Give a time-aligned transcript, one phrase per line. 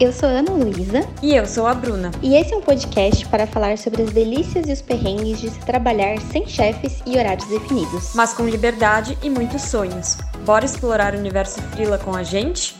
[0.00, 1.06] Eu sou a Ana Luísa.
[1.22, 2.10] E eu sou a Bruna.
[2.22, 5.60] E esse é um podcast para falar sobre as delícias e os perrengues de se
[5.60, 8.14] trabalhar sem chefes e horários definidos.
[8.14, 10.16] Mas com liberdade e muitos sonhos.
[10.46, 12.74] Bora explorar o universo Frila com a gente?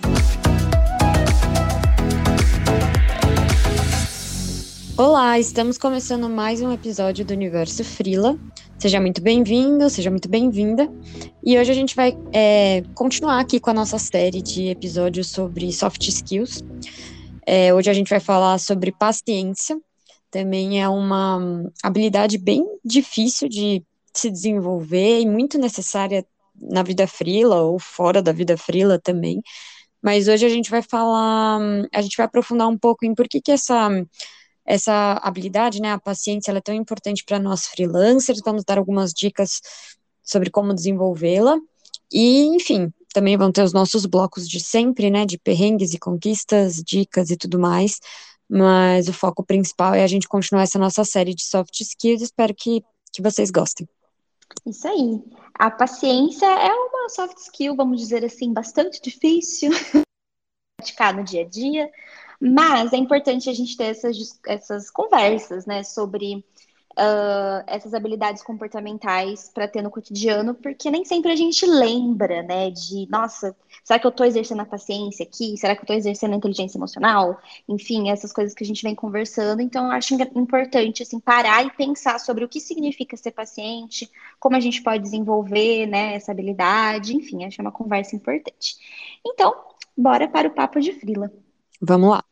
[4.97, 8.39] Olá, estamos começando mais um episódio do Universo Frila.
[8.81, 10.91] Seja muito bem-vindo, seja muito bem-vinda.
[11.45, 15.71] E hoje a gente vai é, continuar aqui com a nossa série de episódios sobre
[15.71, 16.65] soft skills.
[17.47, 19.79] É, hoje a gente vai falar sobre paciência.
[20.31, 26.25] Também é uma habilidade bem difícil de se desenvolver e muito necessária
[26.59, 29.43] na vida frila ou fora da vida frila também.
[30.03, 31.61] Mas hoje a gente vai falar,
[31.93, 33.91] a gente vai aprofundar um pouco em por que, que essa
[34.71, 39.61] essa habilidade, né, a paciência, é tão importante para nós freelancers, vamos dar algumas dicas
[40.23, 41.59] sobre como desenvolvê-la,
[42.13, 46.77] e, enfim, também vão ter os nossos blocos de sempre, né, de perrengues e conquistas,
[46.77, 47.99] dicas e tudo mais,
[48.49, 52.55] mas o foco principal é a gente continuar essa nossa série de soft skills, espero
[52.55, 52.81] que,
[53.13, 53.89] que vocês gostem.
[54.65, 55.21] Isso aí.
[55.55, 59.71] A paciência é uma soft skill, vamos dizer assim, bastante difícil
[60.79, 61.91] praticar no dia a dia,
[62.41, 66.45] mas é importante a gente ter essas, essas conversas, né, sobre
[66.93, 72.71] uh, essas habilidades comportamentais para ter no cotidiano, porque nem sempre a gente lembra, né,
[72.71, 73.55] de, nossa,
[73.85, 75.57] será que eu estou exercendo a paciência aqui?
[75.57, 77.39] Será que eu estou exercendo a inteligência emocional?
[77.69, 79.61] Enfim, essas coisas que a gente vem conversando.
[79.61, 84.57] Então, eu acho importante, assim, parar e pensar sobre o que significa ser paciente, como
[84.57, 87.17] a gente pode desenvolver, né, essa habilidade.
[87.17, 88.77] Enfim, acho é uma conversa importante.
[89.25, 89.55] Então,
[89.97, 91.31] bora para o papo de frila.
[91.81, 92.30] Vamos lá.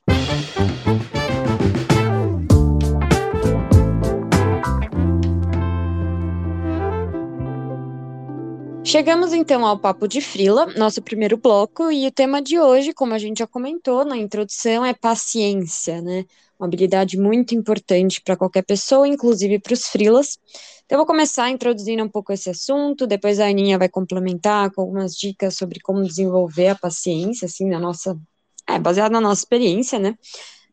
[8.88, 13.12] Chegamos então ao Papo de Frila, nosso primeiro bloco, e o tema de hoje, como
[13.12, 16.24] a gente já comentou na introdução, é paciência, né?
[16.58, 20.38] Uma habilidade muito importante para qualquer pessoa, inclusive para os frilas.
[20.86, 24.80] Então, eu vou começar introduzindo um pouco esse assunto, depois a Aninha vai complementar com
[24.80, 28.18] algumas dicas sobre como desenvolver a paciência, assim, na nossa
[28.68, 30.16] é, baseado na nossa experiência, né?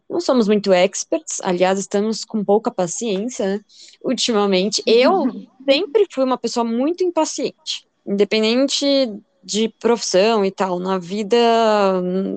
[0.10, 3.62] Não somos muito experts, aliás, estamos com pouca paciência, né?
[4.04, 4.84] Ultimamente.
[4.86, 5.48] Eu uhum.
[5.68, 8.86] sempre fui uma pessoa muito impaciente, independente
[9.44, 11.38] de profissão e tal, na vida,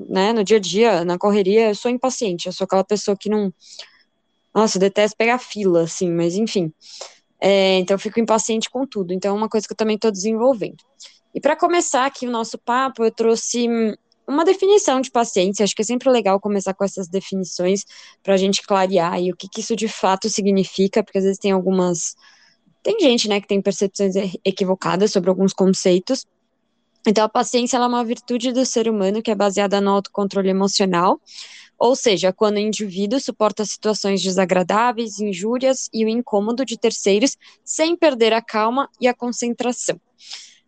[0.07, 3.27] né, no dia a dia, na correria, eu sou impaciente, eu sou aquela pessoa que
[3.27, 3.51] não,
[4.53, 6.71] nossa, eu detesto pegar fila, assim, mas enfim,
[7.41, 10.11] é, então eu fico impaciente com tudo, então é uma coisa que eu também estou
[10.11, 10.83] desenvolvendo.
[11.33, 13.67] E para começar aqui o nosso papo, eu trouxe
[14.29, 15.63] uma definição de paciência.
[15.63, 17.83] Acho que é sempre legal começar com essas definições
[18.21, 21.39] para a gente clarear aí o que, que isso de fato significa, porque às vezes
[21.39, 22.15] tem algumas.
[22.83, 24.13] Tem gente, né, que tem percepções
[24.45, 26.25] equivocadas sobre alguns conceitos.
[27.07, 31.19] Então, a paciência é uma virtude do ser humano que é baseada no autocontrole emocional,
[31.77, 37.95] ou seja, quando o indivíduo suporta situações desagradáveis, injúrias e o incômodo de terceiros sem
[37.95, 39.99] perder a calma e a concentração.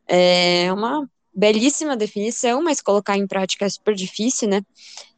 [0.08, 4.62] É uma belíssima definição, mas colocar em prática é super difícil, né?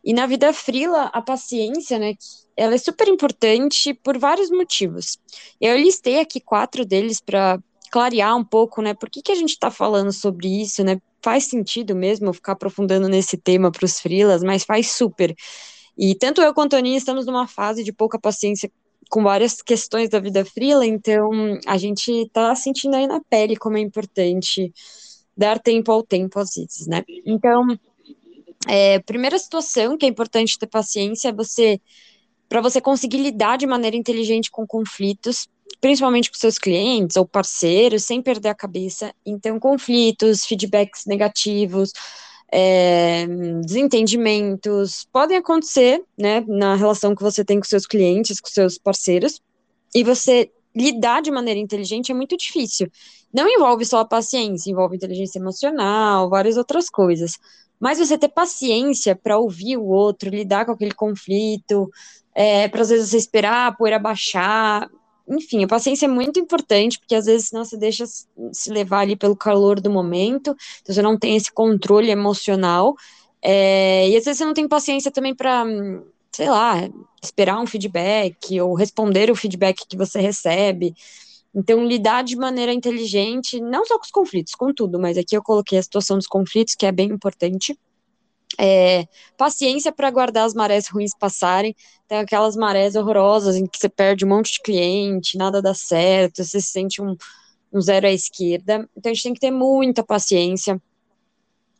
[0.03, 2.13] E na vida frila, a paciência, né,
[2.55, 5.17] ela é super importante por vários motivos.
[5.59, 7.59] Eu listei aqui quatro deles para
[7.91, 10.99] clarear um pouco, né, por que, que a gente está falando sobre isso, né?
[11.21, 15.33] Faz sentido mesmo ficar aprofundando nesse tema para os frilas, mas faz super.
[15.97, 18.69] E tanto eu quanto a Aninha estamos numa fase de pouca paciência
[19.09, 21.29] com várias questões da vida frila, então
[21.67, 24.73] a gente está sentindo aí na pele como é importante
[25.35, 27.03] dar tempo ao tempo às vezes, né?
[27.25, 27.77] Então,
[28.67, 31.81] é, primeira situação que é importante ter paciência é você
[32.47, 35.47] para você conseguir lidar de maneira inteligente com conflitos,
[35.81, 39.13] principalmente com seus clientes ou parceiros, sem perder a cabeça.
[39.25, 41.91] Então, conflitos, feedbacks negativos,
[42.51, 43.25] é,
[43.65, 49.41] desentendimentos podem acontecer, né, na relação que você tem com seus clientes, com seus parceiros,
[49.95, 52.89] e você lidar de maneira inteligente é muito difícil.
[53.33, 57.37] Não envolve só a paciência, envolve inteligência emocional, várias outras coisas.
[57.79, 61.89] Mas você ter paciência para ouvir o outro, lidar com aquele conflito,
[62.33, 64.89] é, para às vezes você esperar a poeira baixar.
[65.27, 69.15] Enfim, a paciência é muito importante, porque às vezes senão você deixa se levar ali
[69.15, 72.95] pelo calor do momento, então você não tem esse controle emocional.
[73.41, 75.65] É, e às vezes você não tem paciência também para
[76.33, 76.75] sei lá,
[77.21, 80.93] esperar um feedback ou responder o feedback que você recebe.
[81.55, 85.43] Então, lidar de maneira inteligente, não só com os conflitos, com tudo, mas aqui eu
[85.43, 87.77] coloquei a situação dos conflitos, que é bem importante.
[88.59, 89.07] É,
[89.37, 91.75] paciência para aguardar as marés ruins passarem.
[92.07, 96.43] Tem aquelas marés horrorosas em que você perde um monte de cliente, nada dá certo,
[96.43, 97.15] você se sente um,
[97.71, 98.89] um zero à esquerda.
[98.97, 100.81] Então, a gente tem que ter muita paciência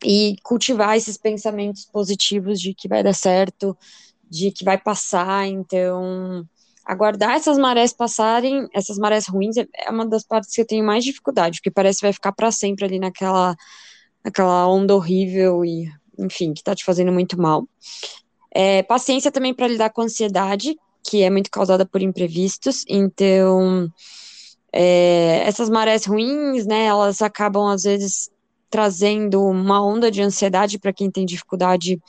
[0.04, 3.76] e cultivar esses pensamentos positivos de que vai dar certo,
[4.30, 5.46] de que vai passar.
[5.46, 6.46] Então,
[6.84, 11.04] aguardar essas marés passarem, essas marés ruins, é uma das partes que eu tenho mais
[11.04, 13.56] dificuldade, porque parece que vai ficar para sempre ali naquela,
[14.24, 15.88] naquela onda horrível e,
[16.18, 17.66] enfim, que tá te fazendo muito mal.
[18.54, 22.84] É, paciência também para lidar com ansiedade, que é muito causada por imprevistos.
[22.88, 23.90] Então,
[24.72, 28.30] é, essas marés ruins, né, elas acabam às vezes
[28.68, 32.00] trazendo uma onda de ansiedade para quem tem dificuldade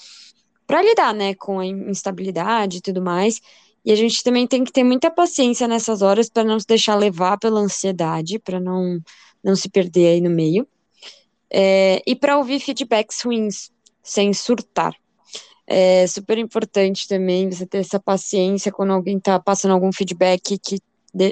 [0.68, 3.40] para lidar, né, com a instabilidade e tudo mais.
[3.84, 6.96] E a gente também tem que ter muita paciência nessas horas para não se deixar
[6.96, 9.00] levar pela ansiedade, para não
[9.44, 10.68] não se perder aí no meio.
[11.54, 13.72] É, e para ouvir feedbacks ruins,
[14.02, 14.96] sem surtar.
[15.68, 20.80] É super importante também você ter essa paciência quando alguém está passando algum feedback que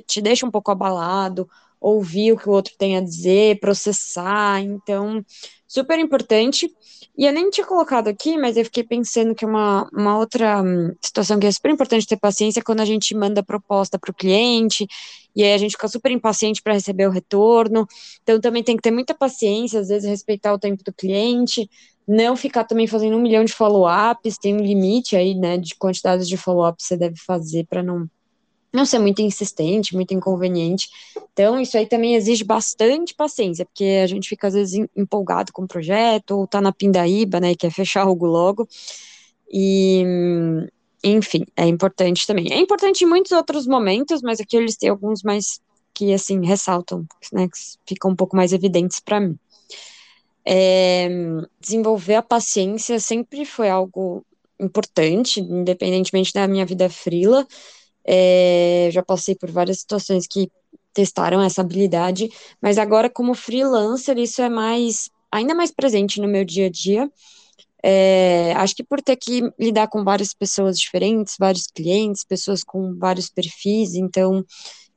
[0.05, 1.49] te deixa um pouco abalado,
[1.83, 4.61] ouvir o que o outro tem a dizer, processar.
[4.61, 5.23] Então,
[5.67, 6.71] super importante.
[7.15, 10.95] E eu nem tinha colocado aqui, mas eu fiquei pensando que uma, uma outra hum,
[11.01, 14.13] situação que é super importante ter paciência é quando a gente manda proposta para o
[14.13, 14.87] cliente,
[15.35, 17.85] e aí a gente fica super impaciente para receber o retorno.
[18.23, 21.69] Então também tem que ter muita paciência, às vezes respeitar o tempo do cliente,
[22.07, 26.27] não ficar também fazendo um milhão de follow-ups, tem um limite aí, né, de quantidades
[26.27, 28.07] de follow-ups que você deve fazer para não
[28.73, 30.89] não ser muito insistente, muito inconveniente.
[31.31, 35.63] Então, isso aí também exige bastante paciência, porque a gente fica às vezes empolgado com
[35.63, 38.67] o projeto, ou tá na pindaíba, né, e quer fechar algo logo.
[39.51, 40.03] E,
[41.03, 42.51] enfim, é importante também.
[42.51, 45.61] É importante em muitos outros momentos, mas aqui eles têm alguns mais
[45.93, 49.37] que, assim, ressaltam, né, que ficam um pouco mais evidentes para mim.
[50.45, 51.07] É,
[51.61, 54.25] desenvolver a paciência sempre foi algo
[54.59, 57.47] importante, independentemente da minha vida frila,
[58.05, 60.51] é, já passei por várias situações que
[60.93, 62.29] testaram essa habilidade,
[62.61, 67.11] mas agora como freelancer isso é mais ainda mais presente no meu dia a dia.
[67.85, 72.95] É, acho que por ter que lidar com várias pessoas diferentes, vários clientes, pessoas com
[72.97, 74.45] vários perfis, então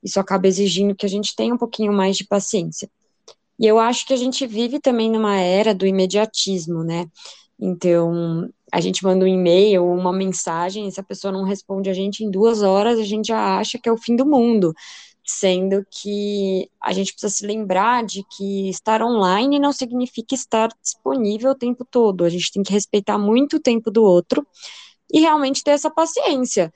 [0.03, 2.89] isso acaba exigindo que a gente tenha um pouquinho mais de paciência.
[3.59, 7.07] E eu acho que a gente vive também numa era do imediatismo, né?
[7.59, 11.89] Então, a gente manda um e-mail ou uma mensagem, e se a pessoa não responde
[11.91, 14.75] a gente em duas horas, a gente já acha que é o fim do mundo.
[15.29, 21.51] Sendo que a gente precisa se lembrar de que estar online não significa estar disponível
[21.51, 22.25] o tempo todo.
[22.25, 24.47] A gente tem que respeitar muito o tempo do outro
[25.13, 26.73] e realmente ter essa paciência.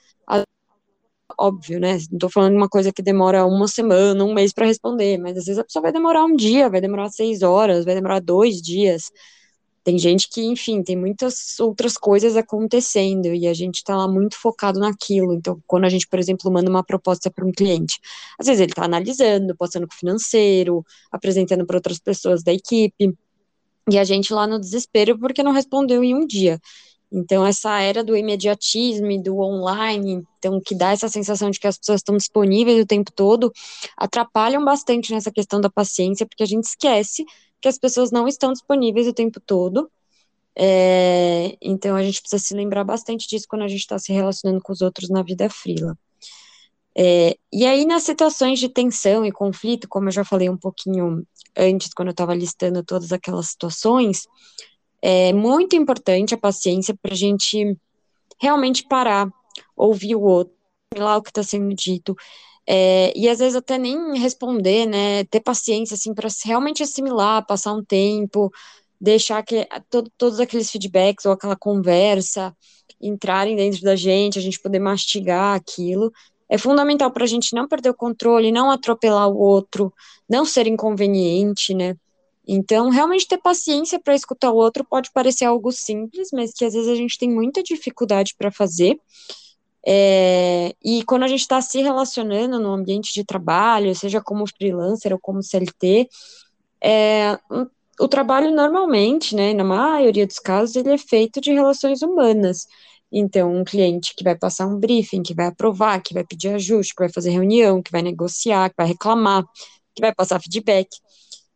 [1.39, 1.97] Óbvio, né?
[2.11, 5.37] Não tô falando de uma coisa que demora uma semana, um mês para responder, mas
[5.39, 8.61] às vezes a pessoa vai demorar um dia, vai demorar seis horas, vai demorar dois
[8.61, 9.11] dias.
[9.83, 14.37] Tem gente que, enfim, tem muitas outras coisas acontecendo e a gente está lá muito
[14.37, 15.33] focado naquilo.
[15.33, 17.99] Então, quando a gente, por exemplo, manda uma proposta para um cliente,
[18.39, 23.15] às vezes ele está analisando, passando com o financeiro, apresentando para outras pessoas da equipe,
[23.91, 26.61] e a gente lá no desespero porque não respondeu em um dia.
[27.13, 31.67] Então, essa era do imediatismo e do online, então, que dá essa sensação de que
[31.67, 33.53] as pessoas estão disponíveis o tempo todo,
[33.97, 37.25] atrapalham bastante nessa questão da paciência, porque a gente esquece
[37.61, 39.91] que as pessoas não estão disponíveis o tempo todo.
[40.57, 44.61] É, então a gente precisa se lembrar bastante disso quando a gente está se relacionando
[44.61, 45.97] com os outros na vida frila.
[46.97, 51.25] É, e aí, nas situações de tensão e conflito, como eu já falei um pouquinho
[51.57, 54.27] antes, quando eu estava listando todas aquelas situações,
[55.01, 57.77] é muito importante a paciência para a gente
[58.41, 59.29] realmente parar,
[59.77, 60.55] ouvir o outro,
[60.97, 62.17] lá o que está sendo dito,
[62.69, 65.25] é, e às vezes até nem responder, né?
[65.25, 68.51] Ter paciência, assim, para realmente assimilar, passar um tempo,
[69.01, 72.55] deixar que todo, todos aqueles feedbacks ou aquela conversa
[73.01, 76.13] entrarem dentro da gente, a gente poder mastigar aquilo.
[76.49, 79.93] É fundamental para a gente não perder o controle, não atropelar o outro,
[80.29, 81.97] não ser inconveniente, né?
[82.47, 86.75] Então, realmente ter paciência para escutar o outro pode parecer algo simples, mas que às
[86.75, 88.99] vezes a gente tem muita dificuldade para fazer.
[89.87, 95.13] É, e quando a gente está se relacionando no ambiente de trabalho, seja como freelancer
[95.13, 96.09] ou como CLT,
[96.83, 97.39] é,
[98.01, 102.67] o trabalho normalmente, né, na maioria dos casos, ele é feito de relações humanas.
[103.13, 106.95] Então, um cliente que vai passar um briefing, que vai aprovar, que vai pedir ajuste,
[106.95, 109.45] que vai fazer reunião, que vai negociar, que vai reclamar,
[109.95, 110.89] que vai passar feedback.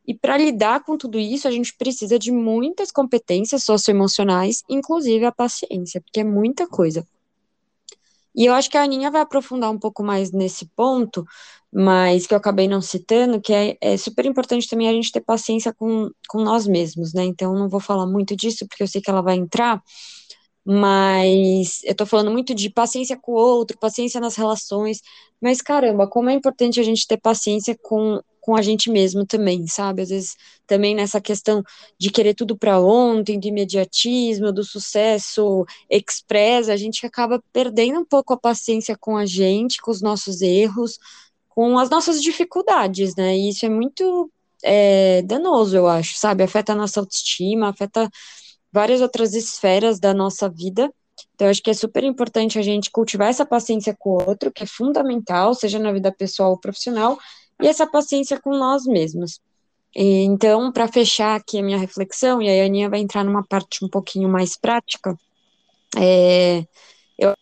[0.06, 5.32] E para lidar com tudo isso, a gente precisa de muitas competências socioemocionais, inclusive a
[5.32, 7.06] paciência, porque é muita coisa.
[8.34, 11.24] E eu acho que a Aninha vai aprofundar um pouco mais nesse ponto,
[11.72, 15.20] mas que eu acabei não citando, que é, é, super importante também a gente ter
[15.20, 17.24] paciência com, com nós mesmos, né?
[17.24, 19.82] Então, não vou falar muito disso, porque eu sei que ela vai entrar,
[20.64, 25.00] mas eu tô falando muito de paciência com o outro, paciência nas relações,
[25.40, 29.66] mas caramba, como é importante a gente ter paciência com, com a gente mesmo também,
[29.66, 30.02] sabe?
[30.02, 30.36] Às vezes
[30.66, 31.62] também nessa questão
[31.98, 38.04] de querer tudo para ontem, do imediatismo, do sucesso express, a gente acaba perdendo um
[38.04, 40.98] pouco a paciência com a gente, com os nossos erros,
[41.48, 43.34] com as nossas dificuldades, né?
[43.34, 44.30] E isso é muito
[44.62, 46.42] é, danoso, eu acho, sabe?
[46.44, 48.10] Afeta a nossa autoestima, afeta
[48.70, 50.92] várias outras esferas da nossa vida.
[51.34, 54.64] Então, acho que é super importante a gente cultivar essa paciência com o outro, que
[54.64, 57.18] é fundamental, seja na vida pessoal ou profissional,
[57.62, 59.40] e essa paciência com nós mesmos.
[59.94, 63.84] Então, para fechar aqui a minha reflexão, e aí a Aninha vai entrar numa parte
[63.84, 65.16] um pouquinho mais prática,
[65.96, 66.66] é,
[67.16, 67.36] eu, a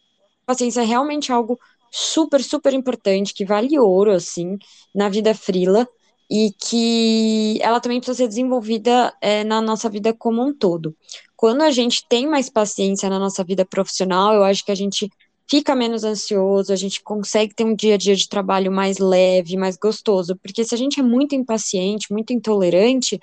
[0.44, 1.58] paciência é realmente algo
[1.90, 4.58] super, super importante, que vale ouro, assim,
[4.94, 5.88] na vida frila,
[6.30, 10.96] e que ela também precisa ser desenvolvida é, na nossa vida como um todo.
[11.36, 15.10] Quando a gente tem mais paciência na nossa vida profissional, eu acho que a gente
[15.52, 19.54] fica menos ansioso, a gente consegue ter um dia a dia de trabalho mais leve,
[19.54, 23.20] mais gostoso, porque se a gente é muito impaciente, muito intolerante,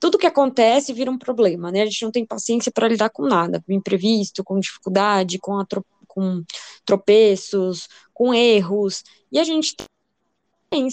[0.00, 1.82] tudo que acontece vira um problema, né?
[1.82, 5.62] A gente não tem paciência para lidar com nada, com imprevisto, com dificuldade, com,
[6.08, 6.42] com
[6.82, 9.74] tropeços, com erros, e a gente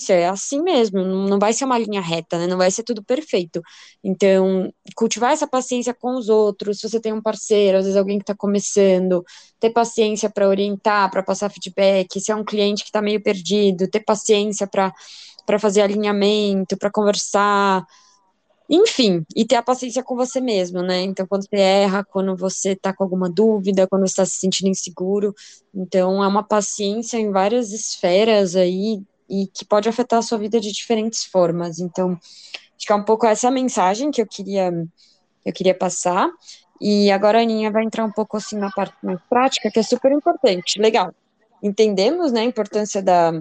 [0.09, 2.45] é assim mesmo, não vai ser uma linha reta, né?
[2.47, 3.61] Não vai ser tudo perfeito.
[4.03, 8.19] Então, cultivar essa paciência com os outros, se você tem um parceiro, às vezes alguém
[8.19, 9.23] que está começando,
[9.59, 13.89] ter paciência para orientar, para passar feedback, se é um cliente que está meio perdido,
[13.89, 14.93] ter paciência para
[15.59, 17.83] fazer alinhamento, para conversar,
[18.69, 21.01] enfim, e ter a paciência com você mesmo, né?
[21.01, 24.69] Então, quando você erra, quando você tá com alguma dúvida, quando você está se sentindo
[24.69, 25.33] inseguro,
[25.73, 30.59] então é uma paciência em várias esferas aí e que pode afetar a sua vida
[30.59, 31.79] de diferentes formas.
[31.79, 34.69] Então, acho que é um pouco essa mensagem que eu queria,
[35.45, 36.29] eu queria passar.
[36.81, 39.83] E agora a Aninha vai entrar um pouco assim na parte mais prática, que é
[39.83, 40.79] super importante.
[40.79, 41.13] Legal.
[41.63, 43.31] Entendemos né, a importância da,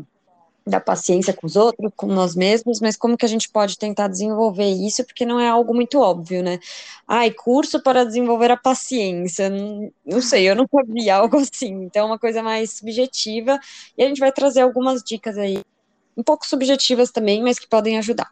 [0.64, 4.06] da paciência com os outros, com nós mesmos, mas como que a gente pode tentar
[4.06, 6.60] desenvolver isso, porque não é algo muito óbvio, né?
[7.08, 9.50] Ai, curso para desenvolver a paciência.
[9.50, 11.84] Não, não sei, eu nunca vi algo assim.
[11.84, 13.58] Então, é uma coisa mais subjetiva,
[13.98, 15.62] e a gente vai trazer algumas dicas aí
[16.20, 18.30] um pouco subjetivas também, mas que podem ajudar.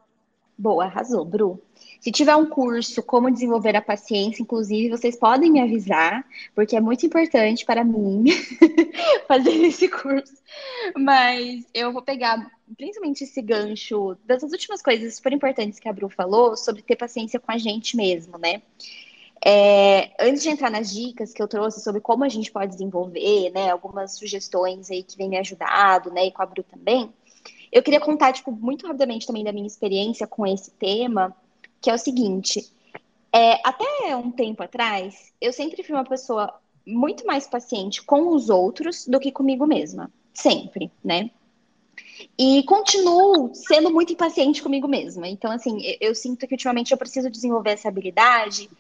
[0.57, 1.61] Boa, arrasou, Bru.
[2.01, 6.81] Se tiver um curso como desenvolver a paciência, inclusive, vocês podem me avisar, porque é
[6.81, 8.27] muito importante para mim
[9.27, 10.35] fazer esse curso.
[10.97, 16.09] Mas eu vou pegar principalmente esse gancho das últimas coisas super importantes que a Bru
[16.09, 18.63] falou sobre ter paciência com a gente mesmo, né?
[19.45, 23.51] É, antes de entrar nas dicas que eu trouxe sobre como a gente pode desenvolver,
[23.51, 27.13] né, algumas sugestões aí que vem me ajudado, né, e com a Bru também,
[27.71, 31.37] eu queria contar, tipo, muito rapidamente também da minha experiência com esse tema,
[31.81, 32.71] que é o seguinte:
[33.33, 36.53] é, até um tempo atrás, eu sempre fui uma pessoa
[36.87, 40.11] muito mais paciente com os outros do que comigo mesma.
[40.33, 41.31] Sempre, né?
[42.39, 45.29] E continuo sendo muito impaciente comigo mesma.
[45.29, 48.71] Então, assim, eu, eu sinto que ultimamente eu preciso desenvolver essa habilidade,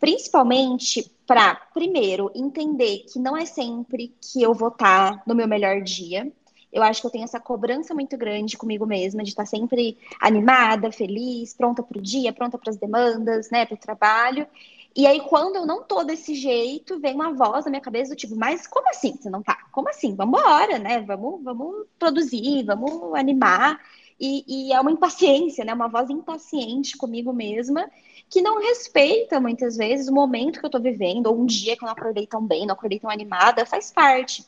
[0.00, 5.80] principalmente para, primeiro, entender que não é sempre que eu vou estar no meu melhor
[5.82, 6.30] dia
[6.72, 10.90] eu acho que eu tenho essa cobrança muito grande comigo mesma, de estar sempre animada,
[10.90, 14.46] feliz, pronta para o dia, pronta para as demandas, né, para o trabalho.
[14.94, 18.16] E aí, quando eu não tô desse jeito, vem uma voz na minha cabeça do
[18.16, 19.56] tipo, mas como assim você não tá?
[19.72, 20.14] Como assim?
[20.14, 21.00] Vamos embora, né?
[21.00, 23.80] Vamos, vamos produzir, vamos animar.
[24.20, 25.72] E, e, é uma impaciência, né?
[25.72, 27.90] Uma voz impaciente comigo mesma,
[28.28, 31.82] que não respeita muitas vezes o momento que eu tô vivendo, ou um dia que
[31.82, 34.44] eu não acordei tão bem, não acordei tão animada, faz parte.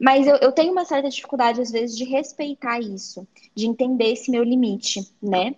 [0.00, 4.30] Mas eu, eu tenho uma certa dificuldade, às vezes, de respeitar isso, de entender esse
[4.30, 5.54] meu limite, né?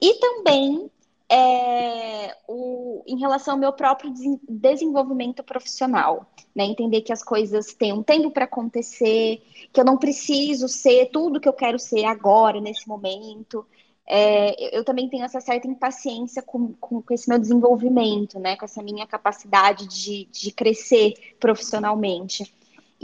[0.00, 0.90] E também
[1.32, 4.12] é, o, em relação ao meu próprio
[4.48, 6.64] desenvolvimento profissional, né?
[6.64, 11.40] Entender que as coisas têm um tempo para acontecer, que eu não preciso ser tudo
[11.40, 13.66] que eu quero ser agora, nesse momento.
[14.06, 18.56] É, eu também tenho essa certa impaciência com, com, com, esse meu desenvolvimento, né?
[18.56, 22.52] Com essa minha capacidade de, de crescer profissionalmente.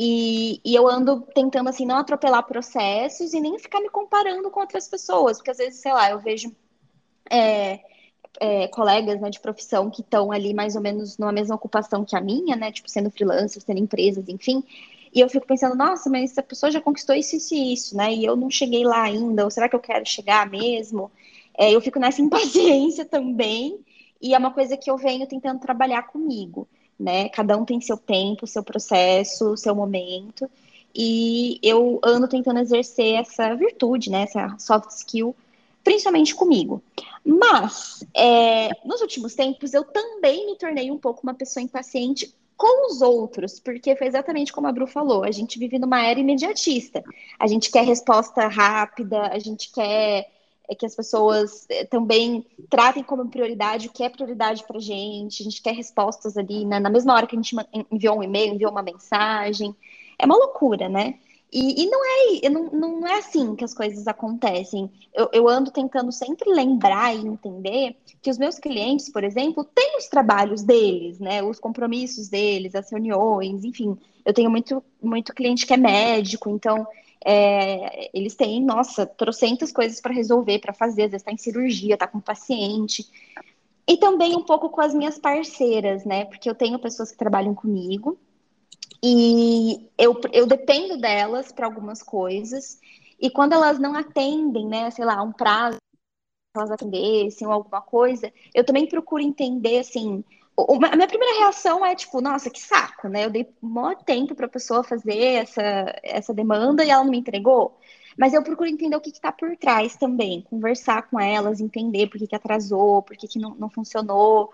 [0.00, 4.61] E, e, eu ando tentando, assim, não atropelar processos e nem ficar me comparando com
[4.61, 6.55] outras pessoas, porque às vezes, sei lá, eu vejo
[7.28, 7.81] é,
[8.40, 12.17] é, colegas né, de profissão que estão ali mais ou menos numa mesma ocupação que
[12.17, 14.62] a minha, né, tipo, sendo freelancers, tendo empresas, enfim,
[15.12, 18.14] e eu fico pensando, nossa, mas essa pessoa já conquistou isso, isso e isso, né,
[18.14, 21.11] e eu não cheguei lá ainda, ou será que eu quero chegar mesmo?
[21.57, 23.81] É, eu fico nessa impaciência também,
[24.23, 27.28] e é uma coisa que eu venho tentando trabalhar comigo né?
[27.28, 30.50] Cada um tem seu tempo, seu processo, seu momento.
[30.95, 34.23] E eu ando tentando exercer essa virtude, né?
[34.23, 35.35] Essa soft skill,
[35.85, 36.83] principalmente comigo.
[37.25, 42.90] Mas, é, nos últimos tempos, eu também me tornei um pouco uma pessoa impaciente com
[42.90, 47.05] os outros, porque foi exatamente como a Bru falou, a gente vive numa era imediatista.
[47.38, 50.28] A gente quer resposta rápida, a gente quer
[50.68, 55.42] é que as pessoas é, também tratem como prioridade o que é prioridade para gente.
[55.42, 56.78] A gente quer respostas ali, né?
[56.78, 57.56] Na mesma hora que a gente
[57.90, 59.75] enviou um e-mail, enviou uma mensagem.
[60.18, 61.14] É uma loucura, né?
[61.50, 62.64] E, e não, é, não,
[63.00, 64.90] não é assim que as coisas acontecem.
[65.14, 69.96] Eu, eu, ando tentando sempre lembrar e entender que os meus clientes, por exemplo, têm
[69.96, 71.42] os trabalhos deles, né?
[71.42, 73.96] Os compromissos deles, as reuniões, enfim.
[74.22, 76.87] Eu tenho muito, muito cliente que é médico, então
[77.25, 81.94] é, eles têm, nossa, trocentas coisas para resolver, para fazer, às vezes está em cirurgia,
[81.94, 83.06] está com paciente.
[83.87, 86.26] E também um pouco com as minhas parceiras, né?
[86.26, 88.18] Porque eu tenho pessoas que trabalham comigo
[89.02, 92.78] e eu, eu dependo delas para algumas coisas.
[93.20, 95.78] E quando elas não atendem, né, sei lá, um prazo,
[96.54, 100.25] elas atendessem ou alguma coisa, eu também procuro entender, assim,
[100.58, 103.24] a minha primeira reação é tipo, nossa, que saco, né?
[103.24, 105.62] Eu dei maior tempo para a pessoa fazer essa,
[106.02, 107.78] essa demanda e ela não me entregou.
[108.18, 112.18] Mas eu procuro entender o que está por trás também, conversar com elas, entender por
[112.18, 114.50] que, que atrasou, por que, que não, não funcionou.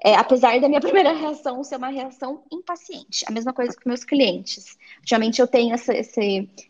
[0.00, 4.04] É, apesar da minha primeira reação ser uma reação impaciente, a mesma coisa com meus
[4.04, 4.78] clientes.
[5.00, 6.20] Ultimamente eu tenho essa, essa,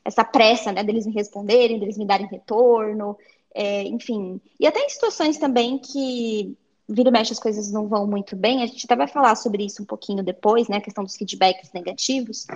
[0.02, 3.18] essa pressa, né, deles me responderem, deles me darem retorno,
[3.54, 4.40] é, enfim.
[4.59, 6.57] E até em situações também que
[6.88, 9.64] vira e mexe as coisas não vão muito bem, a gente até vai falar sobre
[9.64, 12.47] isso um pouquinho depois, né, a questão dos feedbacks negativos,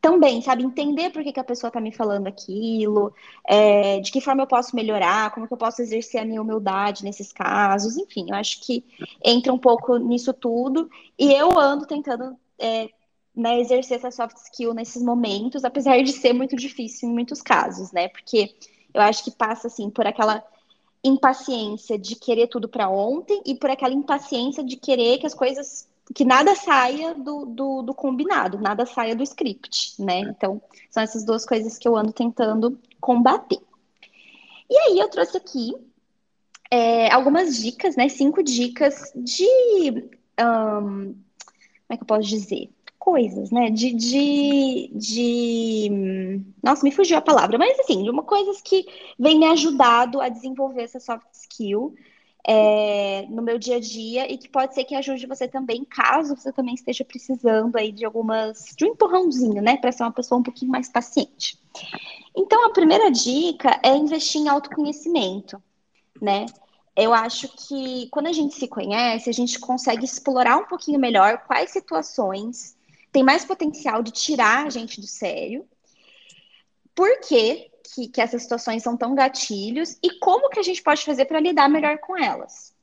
[0.00, 3.14] também, sabe, entender por que, que a pessoa está me falando aquilo,
[3.46, 7.02] é, de que forma eu posso melhorar, como que eu posso exercer a minha humildade
[7.02, 8.84] nesses casos, enfim, eu acho que
[9.24, 12.90] entra um pouco nisso tudo, e eu ando tentando é,
[13.34, 17.90] né, exercer essa soft skill nesses momentos, apesar de ser muito difícil em muitos casos,
[17.90, 18.54] né, porque
[18.92, 20.44] eu acho que passa, assim, por aquela
[21.08, 25.88] impaciência de querer tudo para ontem e por aquela impaciência de querer que as coisas
[26.14, 30.20] que nada saia do, do, do, combinado, nada saia do script, né?
[30.20, 30.60] Então,
[30.90, 33.60] são essas duas coisas que eu ando tentando combater.
[34.70, 35.74] E aí, eu trouxe aqui
[36.70, 38.08] é, algumas dicas, né?
[38.08, 39.44] Cinco dicas de.
[40.40, 42.70] Um, como é que eu posso dizer?
[43.08, 43.70] Coisas, né?
[43.70, 46.42] De, de, de.
[46.62, 48.84] Nossa, me fugiu a palavra, mas assim, de uma coisas que
[49.18, 51.94] vem me ajudado a desenvolver essa soft skill
[52.46, 56.36] é, no meu dia a dia e que pode ser que ajude você também, caso
[56.36, 58.74] você também esteja precisando aí de algumas.
[58.76, 59.78] de um empurrãozinho, né?
[59.78, 61.58] Para ser uma pessoa um pouquinho mais paciente.
[62.36, 65.62] Então, a primeira dica é investir em autoconhecimento,
[66.20, 66.44] né?
[66.94, 71.38] eu acho que quando a gente se conhece, a gente consegue explorar um pouquinho melhor
[71.46, 72.76] quais situações
[73.12, 75.66] tem mais potencial de tirar a gente do sério.
[76.94, 81.04] Por que, que, que essas situações são tão gatilhos e como que a gente pode
[81.04, 82.74] fazer para lidar melhor com elas?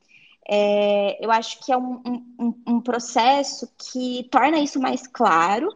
[0.48, 2.02] É, eu acho que é um,
[2.40, 5.76] um, um processo que torna isso mais claro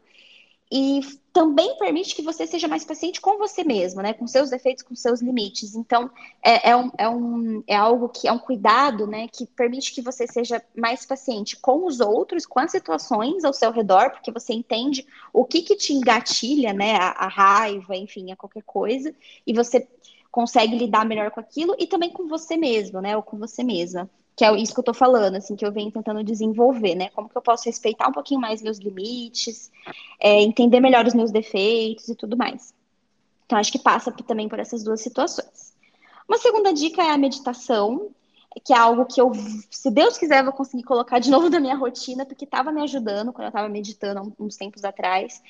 [0.72, 4.14] e também permite que você seja mais paciente com você mesmo, né?
[4.14, 5.76] Com seus defeitos, com seus limites.
[5.76, 6.10] Então,
[6.44, 9.28] é, é, um, é, um, é algo que é um cuidado, né?
[9.28, 13.72] Que permite que você seja mais paciente com os outros, com as situações ao seu
[13.72, 16.96] redor, porque você entende o que, que te engatilha, né?
[16.96, 19.14] A, a raiva, enfim, a qualquer coisa,
[19.46, 19.88] e você
[20.32, 23.16] consegue lidar melhor com aquilo e também com você mesmo, né?
[23.16, 24.10] Ou com você mesma
[24.40, 27.10] que é isso que eu tô falando, assim, que eu venho tentando desenvolver, né?
[27.10, 29.70] Como que eu posso respeitar um pouquinho mais meus limites,
[30.18, 32.74] é, entender melhor os meus defeitos e tudo mais.
[33.46, 35.74] Então, acho que passa também por essas duas situações.
[36.26, 38.12] Uma segunda dica é a meditação,
[38.66, 39.32] que é algo que eu,
[39.70, 43.32] se Deus quiser, vou conseguir colocar de novo na minha rotina, porque estava me ajudando
[43.32, 45.42] quando eu estava meditando uns tempos atrás.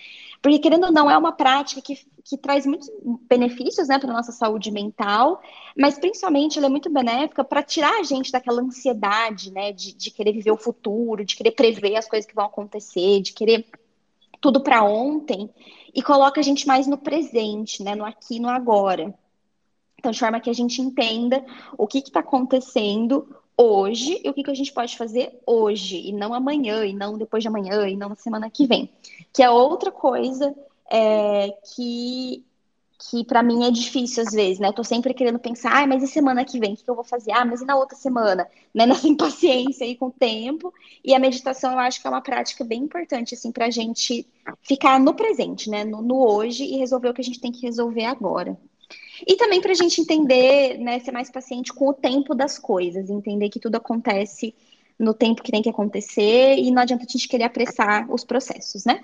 [0.42, 2.90] Porque, querendo ou não, é uma prática que, que traz muitos
[3.30, 5.42] benefícios né, para a nossa saúde mental,
[5.78, 10.12] mas principalmente ela é muito benéfica para tirar a gente daquela ansiedade né, de, de
[10.12, 13.66] querer viver o futuro, de querer prever as coisas que vão acontecer, de querer
[14.42, 15.50] tudo para ontem,
[15.94, 19.14] e coloca a gente mais no presente, né, no aqui no agora.
[20.00, 21.46] Então, de forma que a gente entenda
[21.78, 26.14] o que está acontecendo hoje e o que, que a gente pode fazer hoje, e
[26.14, 28.90] não amanhã, e não depois de amanhã, e não na semana que vem.
[29.34, 30.56] Que é outra coisa
[30.90, 32.46] é, que,
[32.98, 34.70] que para mim é difícil às vezes, né?
[34.70, 36.96] Eu tô sempre querendo pensar, ah, mas e semana que vem, o que, que eu
[36.96, 37.34] vou fazer?
[37.34, 38.48] Ah, mas e na outra semana?
[38.74, 38.86] Né?
[38.88, 40.74] Nessa impaciência aí com o tempo.
[41.04, 44.26] E a meditação eu acho que é uma prática bem importante, assim, pra gente
[44.62, 45.84] ficar no presente, né?
[45.84, 48.58] no, no hoje e resolver o que a gente tem que resolver agora.
[49.26, 53.10] E também para a gente entender, né, ser mais paciente com o tempo das coisas,
[53.10, 54.54] entender que tudo acontece
[54.98, 58.84] no tempo que tem que acontecer e não adianta a gente querer apressar os processos,
[58.86, 59.04] né?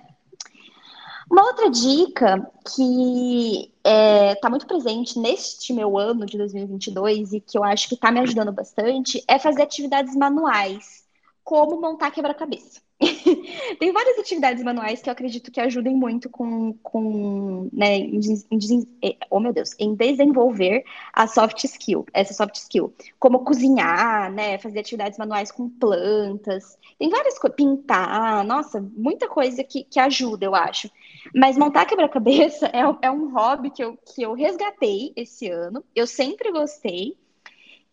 [1.29, 7.39] Uma outra dica que está é, tá muito presente neste meu ano de 2022 e
[7.39, 11.03] que eu acho que está me ajudando bastante é fazer atividades manuais,
[11.43, 12.84] como montar quebra-cabeça.
[13.77, 19.17] tem várias atividades manuais que eu acredito que ajudem muito com, com né, em, em,
[19.29, 24.79] oh meu Deus, em desenvolver a soft skill, essa soft skill, como cozinhar, né, fazer
[24.79, 30.55] atividades manuais com plantas, tem várias coisas, pintar, nossa, muita coisa que, que ajuda, eu
[30.55, 30.89] acho.
[31.33, 36.07] Mas montar quebra-cabeça é, é um hobby que eu, que eu resgatei esse ano, eu
[36.07, 37.17] sempre gostei,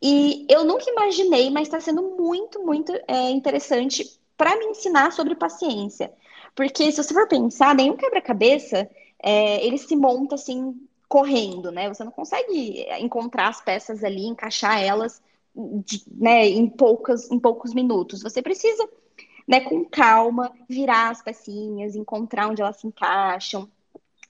[0.00, 4.04] e eu nunca imaginei, mas está sendo muito, muito é, interessante
[4.36, 6.12] para me ensinar sobre paciência.
[6.54, 8.88] Porque se você for pensar, nenhum quebra-cabeça,
[9.22, 10.74] é, ele se monta assim,
[11.08, 11.88] correndo, né?
[11.88, 15.22] Você não consegue encontrar as peças ali, encaixar elas
[15.54, 18.22] de, né, em, poucas, em poucos minutos.
[18.22, 18.88] Você precisa,
[19.46, 23.68] né, com calma, virar as pecinhas, encontrar onde elas se encaixam,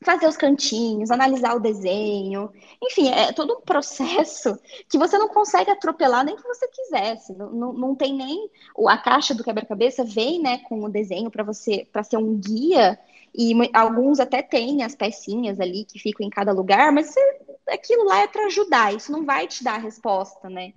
[0.03, 2.51] fazer os cantinhos, analisar o desenho,
[2.83, 7.33] enfim, é todo um processo que você não consegue atropelar nem que você quisesse.
[7.35, 8.51] Não, não, não tem nem
[8.87, 12.99] a caixa do quebra-cabeça vem, né, com o desenho para você para ser um guia
[13.35, 17.21] e alguns até têm as pecinhas ali que ficam em cada lugar, mas você,
[17.69, 18.95] aquilo lá é para ajudar.
[18.95, 20.73] Isso não vai te dar a resposta, né?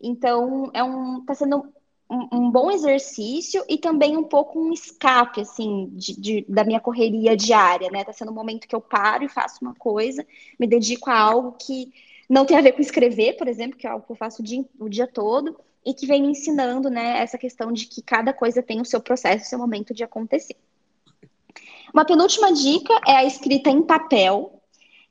[0.00, 1.72] Então é um tá sendo
[2.08, 6.80] um, um, bom exercício e também um pouco um escape, assim, de, de, da minha
[6.80, 8.04] correria diária, né?
[8.04, 10.26] Tá sendo um momento que eu paro e faço uma coisa,
[10.58, 11.92] me dedico a algo que
[12.28, 14.44] não tem a ver com escrever, por exemplo, que é algo que eu faço o
[14.44, 18.32] dia, o dia todo, e que vem me ensinando, né, essa questão de que cada
[18.32, 20.56] coisa tem o seu processo, o seu momento de acontecer.
[21.92, 24.60] Uma penúltima dica é a escrita em papel.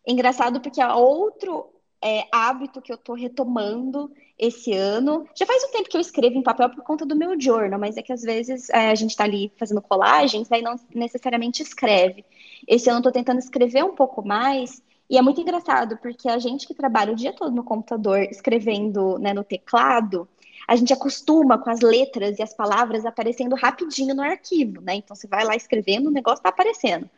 [0.05, 1.69] Engraçado porque é outro
[2.03, 5.27] é, hábito que eu estou retomando esse ano.
[5.35, 7.97] Já faz um tempo que eu escrevo em papel por conta do meu journal, mas
[7.97, 12.25] é que às vezes é, a gente está ali fazendo colagens, aí não necessariamente escreve.
[12.67, 16.37] Esse ano eu estou tentando escrever um pouco mais, e é muito engraçado, porque a
[16.37, 20.27] gente que trabalha o dia todo no computador, escrevendo né, no teclado,
[20.67, 24.95] a gente acostuma com as letras e as palavras aparecendo rapidinho no arquivo, né?
[24.95, 27.09] Então você vai lá escrevendo, o negócio está aparecendo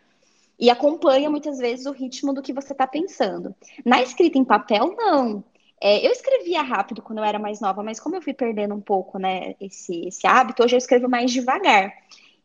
[0.59, 3.53] e acompanha muitas vezes o ritmo do que você está pensando.
[3.85, 5.43] Na escrita em papel, não.
[5.81, 8.81] É, eu escrevia rápido quando eu era mais nova, mas como eu fui perdendo um
[8.81, 11.91] pouco né, esse, esse hábito, hoje eu escrevo mais devagar.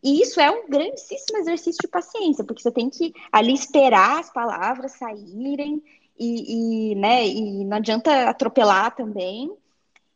[0.02, 4.32] E isso é um grandíssimo exercício de paciência, porque você tem que ali esperar as
[4.32, 5.82] palavras saírem
[6.18, 9.50] e, e, né, e não adianta atropelar também.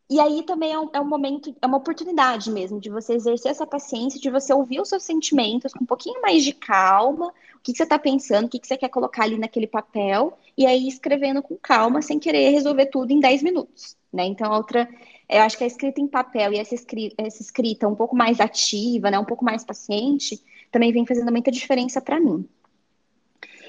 [0.09, 3.51] E aí também é um, é um, momento, é uma oportunidade mesmo de você exercer
[3.51, 7.61] essa paciência, de você ouvir os seus sentimentos com um pouquinho mais de calma, o
[7.63, 10.67] que, que você está pensando, o que, que você quer colocar ali naquele papel, e
[10.67, 13.97] aí escrevendo com calma, sem querer resolver tudo em 10 minutos.
[14.13, 14.27] Né?
[14.27, 14.89] Então, outra,
[15.29, 18.41] eu acho que a escrita em papel e essa escrita, essa escrita um pouco mais
[18.41, 20.41] ativa, né, um pouco mais paciente,
[20.71, 22.47] também vem fazendo muita diferença para mim.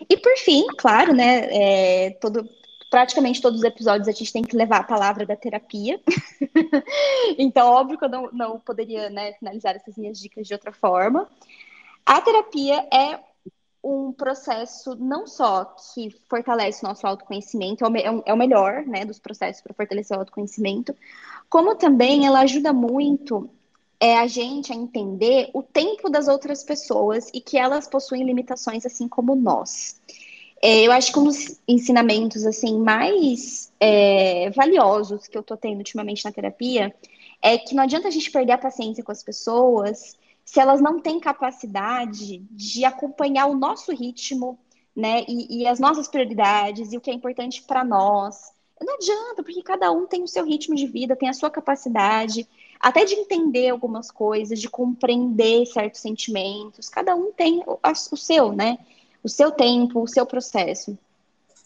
[0.09, 2.47] E por fim, claro, né, é, todo,
[2.89, 5.99] praticamente todos os episódios a gente tem que levar a palavra da terapia.
[7.37, 11.29] então, óbvio que eu não, não poderia né, finalizar essas minhas dicas de outra forma.
[12.05, 13.19] A terapia é
[13.83, 19.05] um processo não só que fortalece o nosso autoconhecimento, é, é, é o melhor né,
[19.05, 20.95] dos processos para fortalecer o autoconhecimento,
[21.47, 23.47] como também ela ajuda muito
[23.99, 28.85] é, a gente a entender o tempo das outras pessoas e que elas possuem limitações
[28.85, 30.01] assim como nós.
[30.61, 35.77] É, eu acho que um dos ensinamentos assim mais é, valiosos que eu tô tendo
[35.77, 36.93] ultimamente na terapia
[37.41, 40.15] é que não adianta a gente perder a paciência com as pessoas
[40.45, 44.59] se elas não têm capacidade de acompanhar o nosso ritmo,
[44.95, 48.53] né, e, e as nossas prioridades e o que é importante para nós.
[48.79, 52.47] Não adianta, porque cada um tem o seu ritmo de vida, tem a sua capacidade,
[52.79, 56.87] até de entender algumas coisas, de compreender certos sentimentos.
[56.89, 57.79] Cada um tem o,
[58.11, 58.77] o seu, né?
[59.25, 60.95] O seu tempo, o seu processo.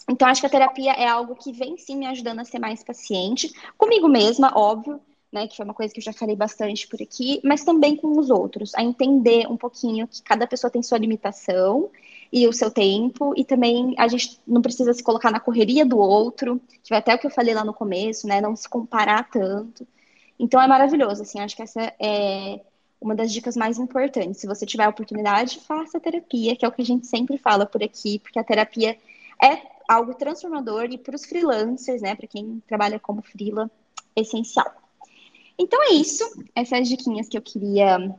[0.09, 2.81] Então, acho que a terapia é algo que vem sim me ajudando a ser mais
[2.81, 7.01] paciente, comigo mesma, óbvio, né, que foi uma coisa que eu já falei bastante por
[7.01, 10.97] aqui, mas também com os outros, a entender um pouquinho que cada pessoa tem sua
[10.97, 11.91] limitação
[12.31, 15.99] e o seu tempo, e também a gente não precisa se colocar na correria do
[15.99, 19.29] outro, que foi até o que eu falei lá no começo, né, não se comparar
[19.29, 19.85] tanto.
[20.39, 22.61] Então é maravilhoso, assim, acho que essa é
[23.01, 24.41] uma das dicas mais importantes.
[24.41, 27.65] Se você tiver a oportunidade, faça terapia, que é o que a gente sempre fala
[27.65, 28.97] por aqui, porque a terapia
[29.41, 33.71] é algo transformador e para os freelancers, né, para quem trabalha como freela,
[34.15, 34.71] é essencial.
[35.57, 36.23] Então é isso,
[36.55, 38.15] essas diquinhas que eu queria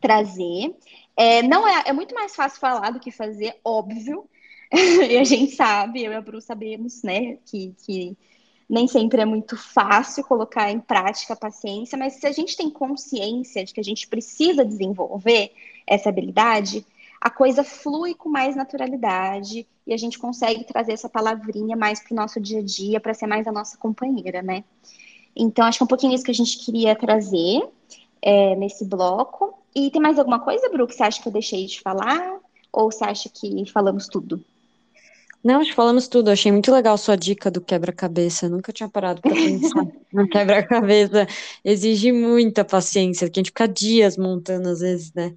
[0.00, 0.74] trazer.
[1.16, 4.28] É, não é, é muito mais fácil falar do que fazer, óbvio.
[4.72, 8.16] e a gente sabe, eu e a Bru sabemos, né, que, que
[8.70, 12.70] nem sempre é muito fácil colocar em prática a paciência, mas se a gente tem
[12.70, 15.52] consciência de que a gente precisa desenvolver
[15.84, 16.86] essa habilidade,
[17.20, 22.12] a coisa flui com mais naturalidade e a gente consegue trazer essa palavrinha mais para
[22.12, 24.62] o nosso dia a dia, para ser mais a nossa companheira, né?
[25.34, 27.68] Então, acho que é um pouquinho isso que a gente queria trazer
[28.22, 29.52] é, nesse bloco.
[29.74, 32.38] E tem mais alguma coisa, Bru, que você acha que eu deixei de falar?
[32.72, 34.44] Ou você acha que falamos tudo?
[35.42, 36.30] Não, acho que falamos tudo.
[36.30, 38.48] Achei muito legal sua dica do quebra-cabeça.
[38.48, 41.26] Nunca tinha parado para pensar no quebra-cabeça.
[41.64, 45.34] Exige muita paciência, que a gente fica dias montando às vezes, né?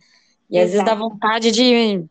[0.50, 2.06] E às vezes dá vontade de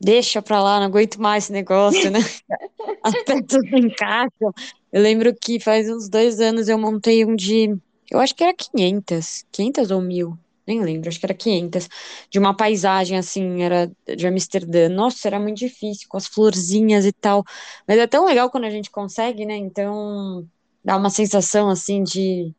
[0.00, 2.20] deixa pra lá, não aguento mais esse negócio, né?
[3.02, 4.52] As peças não encaixam.
[4.92, 7.76] Eu lembro que faz uns dois anos eu montei um de,
[8.10, 11.88] eu acho que era 500, 500 ou mil, nem lembro, acho que era 500,
[12.30, 14.88] de uma paisagem assim, era de Amsterdã.
[14.88, 17.44] Nossa, era muito difícil, com as florzinhas e tal.
[17.86, 19.56] Mas é tão legal quando a gente consegue, né?
[19.56, 20.46] Então,
[20.84, 22.52] dá uma sensação assim de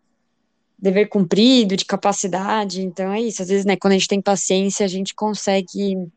[0.77, 2.81] dever cumprido, de capacidade.
[2.81, 3.41] Então é isso.
[3.41, 6.07] Às vezes, né, quando a gente tem paciência, a gente consegue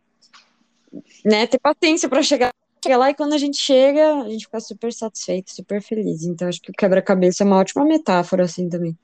[1.24, 4.60] né, ter paciência para chegar, chegar lá e quando a gente chega, a gente fica
[4.60, 6.24] super satisfeito, super feliz.
[6.24, 8.96] Então acho que o quebra-cabeça é uma ótima metáfora assim também.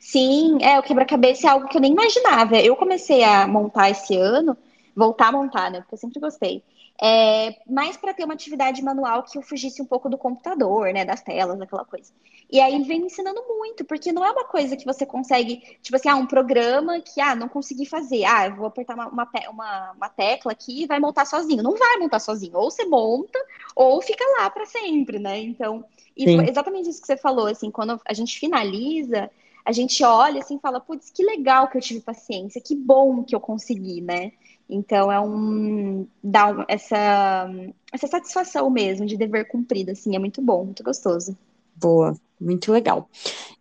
[0.00, 2.58] Sim, é, o quebra-cabeça é algo que eu nem imaginava.
[2.58, 4.56] Eu comecei a montar esse ano,
[4.96, 5.80] voltar a montar, né?
[5.82, 6.64] Porque eu sempre gostei.
[7.02, 11.04] É, mais para ter uma atividade manual que eu fugisse um pouco do computador, né?
[11.04, 12.10] Das telas, daquela coisa.
[12.50, 15.94] E aí vem me ensinando muito, porque não é uma coisa que você consegue, tipo
[15.96, 18.24] assim, ah, um programa que, ah, não consegui fazer.
[18.24, 21.62] Ah, eu vou apertar uma, uma, uma tecla aqui e vai montar sozinho.
[21.62, 22.56] Não vai montar sozinho.
[22.56, 23.38] Ou você monta,
[23.76, 25.38] ou fica lá para sempre, né?
[25.38, 25.84] Então,
[26.16, 29.30] e foi exatamente isso que você falou, assim, quando a gente finaliza,
[29.64, 33.22] a gente olha assim e fala, putz, que legal que eu tive paciência, que bom
[33.22, 34.32] que eu consegui, né?
[34.68, 37.50] Então é um dá um, essa
[37.92, 41.36] essa satisfação mesmo de dever cumprido, assim, é muito bom, muito gostoso.
[41.74, 43.08] Boa, muito legal.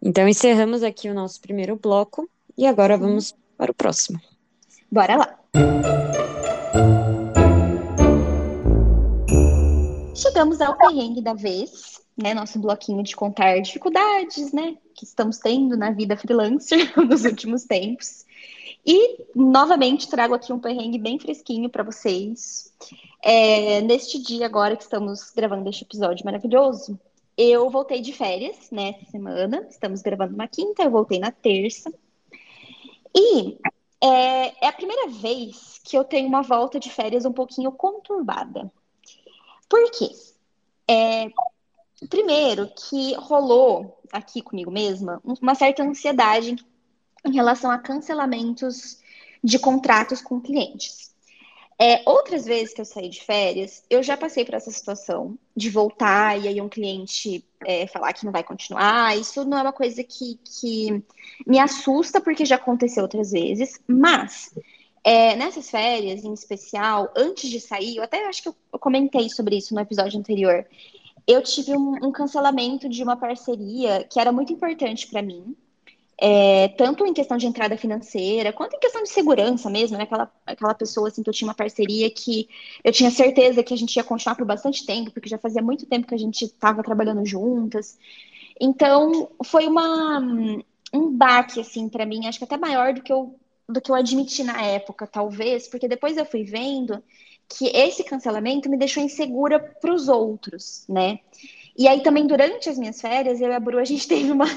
[0.01, 4.19] Então encerramos aqui o nosso primeiro bloco e agora vamos para o próximo.
[4.91, 5.39] Bora lá.
[10.15, 12.34] Chegamos ao perrengue da vez, né?
[12.34, 14.77] Nosso bloquinho de contar dificuldades, né?
[14.93, 18.25] Que estamos tendo na vida freelancer nos últimos tempos.
[18.86, 22.73] E, novamente, trago aqui um perrengue bem fresquinho para vocês.
[23.23, 26.99] É, neste dia, agora que estamos gravando este episódio maravilhoso,
[27.38, 29.67] eu voltei de férias nessa né, semana.
[29.69, 31.91] Estamos gravando na quinta, eu voltei na terça.
[33.15, 33.58] E
[34.01, 38.71] é, é, a primeira vez que eu tenho uma volta de férias um pouquinho conturbada.
[39.67, 40.10] Por quê?
[40.88, 41.29] É,
[42.07, 46.55] primeiro, que rolou aqui comigo mesma uma certa ansiedade
[47.25, 48.99] em relação a cancelamentos
[49.43, 51.09] de contratos com clientes.
[51.81, 55.69] É, outras vezes que eu saí de férias, eu já passei por essa situação de
[55.69, 59.17] voltar e aí um cliente é, falar que não vai continuar.
[59.17, 61.01] Isso não é uma coisa que, que
[61.47, 64.53] me assusta, porque já aconteceu outras vezes, mas
[65.05, 69.29] é, nessas férias, em especial, antes de sair, eu até acho que eu, eu comentei
[69.29, 70.65] sobre isso no episódio anterior.
[71.27, 75.55] Eu tive um, um cancelamento de uma parceria que era muito importante para mim,
[76.21, 80.03] é, tanto em questão de entrada financeira, quanto em questão de segurança mesmo, né?
[80.03, 82.49] Aquela, aquela pessoa assim que eu tinha uma parceria que
[82.84, 85.86] eu tinha certeza que a gente ia continuar por bastante tempo, porque já fazia muito
[85.86, 87.97] tempo que a gente estava trabalhando juntas.
[88.60, 90.19] Então, foi uma,
[90.93, 93.95] um baque, assim, para mim, acho que até maior do que eu, do que eu
[93.95, 97.01] admiti na época, talvez, porque depois eu fui vendo
[97.49, 101.19] que esse cancelamento me deixou insegura para os outros, né?
[101.75, 104.47] E aí também durante as minhas férias, eu e a Bru, a gente teve uma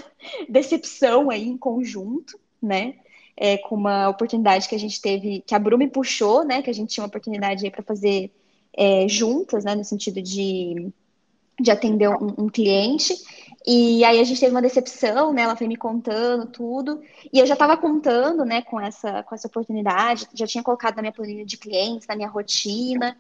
[0.49, 2.97] decepção aí em conjunto, né?
[3.35, 6.61] É, com uma oportunidade que a gente teve, que a Bru me puxou, né?
[6.61, 8.31] Que a gente tinha uma oportunidade aí para fazer
[8.77, 9.75] é, juntas, né?
[9.75, 10.93] No sentido de,
[11.61, 13.15] de atender um, um, cliente.
[13.67, 15.43] E aí a gente teve uma decepção, né?
[15.43, 17.01] Ela foi me contando tudo.
[17.33, 21.03] E eu já estava contando, né, com essa, com essa oportunidade, já tinha colocado na
[21.03, 23.17] minha planilha de clientes, na minha rotina.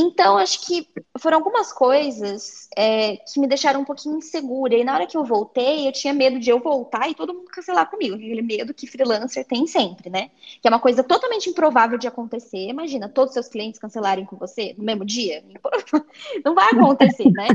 [0.00, 0.86] Então, acho que
[1.18, 4.76] foram algumas coisas é, que me deixaram um pouquinho insegura.
[4.76, 7.50] E na hora que eu voltei, eu tinha medo de eu voltar e todo mundo
[7.50, 8.14] cancelar comigo.
[8.14, 10.30] Aquele medo que freelancer tem sempre, né?
[10.60, 12.68] Que é uma coisa totalmente improvável de acontecer.
[12.68, 15.42] Imagina, todos os seus clientes cancelarem com você no mesmo dia.
[16.44, 17.48] Não vai acontecer, né?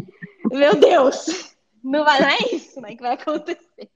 [0.51, 1.52] Meu Deus!
[1.83, 3.89] Não, vai, não é isso né, que vai acontecer.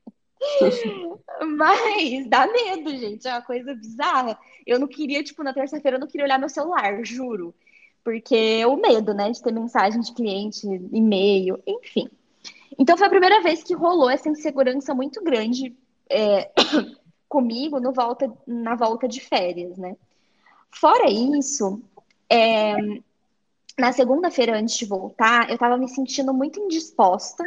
[1.58, 3.28] Mas dá medo, gente.
[3.28, 4.38] É uma coisa bizarra.
[4.66, 7.56] Eu não queria, tipo, na terça-feira, eu não queria olhar meu celular, juro
[8.08, 12.10] porque o medo, né, de ter mensagem de cliente, e-mail, enfim.
[12.80, 15.76] Então foi a primeira vez que rolou essa insegurança muito grande
[16.10, 16.50] é,
[17.28, 19.98] comigo no volta, na volta de férias, né?
[20.72, 21.82] Fora isso,
[22.30, 22.78] é,
[23.78, 27.44] na segunda-feira antes de voltar, eu estava me sentindo muito indisposta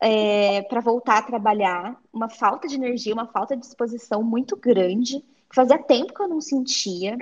[0.00, 5.20] é, para voltar a trabalhar, uma falta de energia, uma falta de disposição muito grande,
[5.20, 7.18] que fazia tempo que eu não sentia.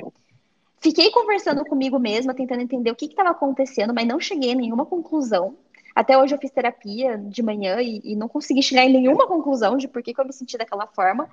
[0.81, 4.87] Fiquei conversando comigo mesma, tentando entender o que estava acontecendo, mas não cheguei a nenhuma
[4.87, 5.57] conclusão.
[5.95, 9.77] Até hoje eu fiz terapia de manhã e, e não consegui chegar em nenhuma conclusão
[9.77, 11.29] de por que, que eu me senti daquela forma.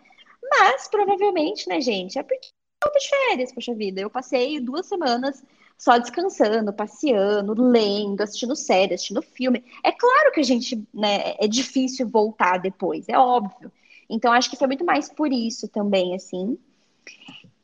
[0.50, 2.50] Mas provavelmente, né, gente, é porque
[2.84, 4.02] volta de férias, poxa vida.
[4.02, 5.44] Eu passei duas semanas
[5.78, 9.64] só descansando, passeando, lendo, assistindo série, assistindo filme.
[9.84, 13.72] É claro que a gente, né, é difícil voltar depois, é óbvio.
[14.10, 16.58] Então, acho que foi muito mais por isso também, assim.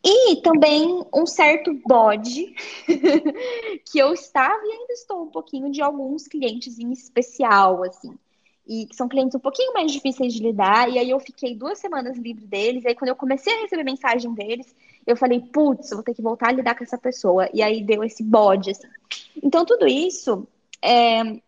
[0.04, 2.56] E também um certo bode
[3.86, 8.18] que eu estava e ainda estou um pouquinho de alguns clientes em especial, assim.
[8.74, 10.90] E que são clientes um pouquinho mais difíceis de lidar.
[10.90, 12.86] E aí eu fiquei duas semanas livre deles.
[12.86, 14.74] E aí, quando eu comecei a receber mensagem deles,
[15.06, 17.50] eu falei, putz, vou ter que voltar a lidar com essa pessoa.
[17.54, 18.88] E aí deu esse bode, assim.
[19.44, 20.48] Então, tudo isso
[20.82, 21.42] é,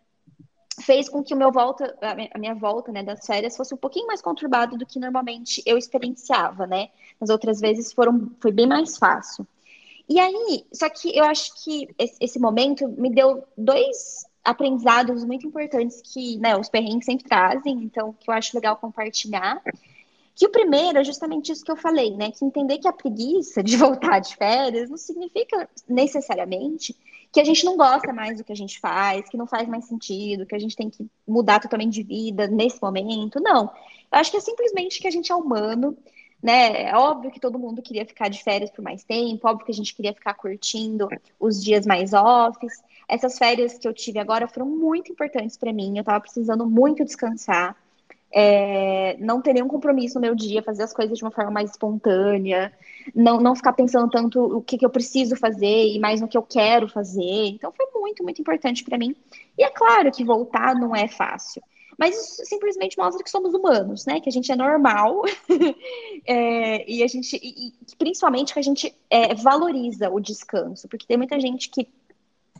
[0.82, 1.96] fez com que o meu volta,
[2.34, 5.78] a minha volta, né, das férias fosse um pouquinho mais conturbado do que normalmente eu
[5.78, 6.90] experienciava, né?
[7.18, 9.46] Nas outras vezes foram, foi bem mais fácil.
[10.06, 16.02] E aí, só que eu acho que esse momento me deu dois aprendizados muito importantes
[16.02, 19.62] que, né, os perrengues sempre trazem, então que eu acho legal compartilhar.
[20.36, 22.30] Que o primeiro é justamente isso que eu falei, né?
[22.30, 26.94] Que entender que a preguiça de voltar de férias não significa necessariamente
[27.32, 29.86] que a gente não gosta mais do que a gente faz, que não faz mais
[29.86, 33.40] sentido, que a gente tem que mudar totalmente de vida nesse momento.
[33.40, 33.64] Não.
[33.64, 35.96] Eu acho que é simplesmente que a gente é humano,
[36.44, 36.90] né?
[36.90, 39.74] É óbvio que todo mundo queria ficar de férias por mais tempo, óbvio que a
[39.74, 41.08] gente queria ficar curtindo
[41.40, 42.82] os dias mais offs.
[43.08, 45.96] Essas férias que eu tive agora foram muito importantes para mim.
[45.96, 47.74] Eu estava precisando muito descansar
[48.30, 51.70] é, não ter nenhum compromisso no meu dia, fazer as coisas de uma forma mais
[51.70, 52.72] espontânea,
[53.14, 56.36] não, não ficar pensando tanto o que, que eu preciso fazer e mais no que
[56.36, 57.46] eu quero fazer.
[57.46, 59.16] Então foi muito, muito importante para mim.
[59.56, 61.62] E é claro que voltar não é fácil.
[61.98, 64.20] Mas isso simplesmente mostra que somos humanos, né?
[64.20, 65.22] Que a gente é normal
[66.26, 71.16] é, e a gente, e, principalmente que a gente é, valoriza o descanso, porque tem
[71.16, 71.88] muita gente que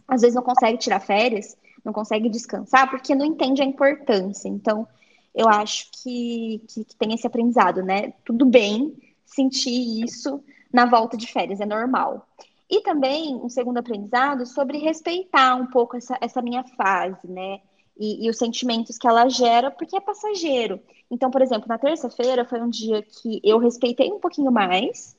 [0.06, 4.48] às vezes não consegue tirar férias, não consegue descansar porque não entende a importância.
[4.48, 4.86] Então,
[5.34, 8.12] eu acho que, que, que, tem esse aprendizado, né?
[8.24, 8.94] Tudo bem
[9.26, 10.42] sentir isso
[10.72, 12.26] na volta de férias, é normal.
[12.70, 17.60] E também um segundo aprendizado sobre respeitar um pouco essa, essa minha fase, né?
[17.96, 20.80] E, e, os sentimentos que ela gera, porque é passageiro.
[21.08, 25.16] Então, por exemplo, na terça-feira foi um dia que eu respeitei um pouquinho mais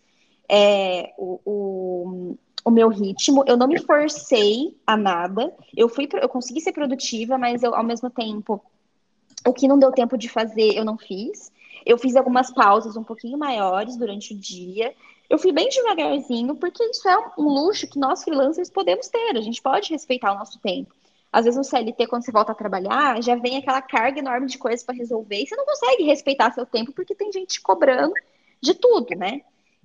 [0.49, 6.29] é, o, o, o, meu ritmo, eu não me forcei a nada, eu fui, eu
[6.29, 8.61] consegui ser produtiva, mas eu, ao mesmo tempo,
[9.47, 11.51] o que não deu tempo de fazer, eu não fiz.
[11.85, 14.93] Eu fiz algumas pausas um pouquinho maiores durante o dia.
[15.29, 19.37] Eu fui bem devagarzinho, porque isso é um luxo que nós freelancers podemos ter.
[19.37, 20.93] A gente pode respeitar o nosso tempo.
[21.35, 24.57] Às vezes no CLT, quando você volta a trabalhar, já vem aquela carga enorme de
[24.57, 28.13] coisas para resolver e você não consegue respeitar seu tempo porque tem gente cobrando
[28.61, 29.41] de tudo, né?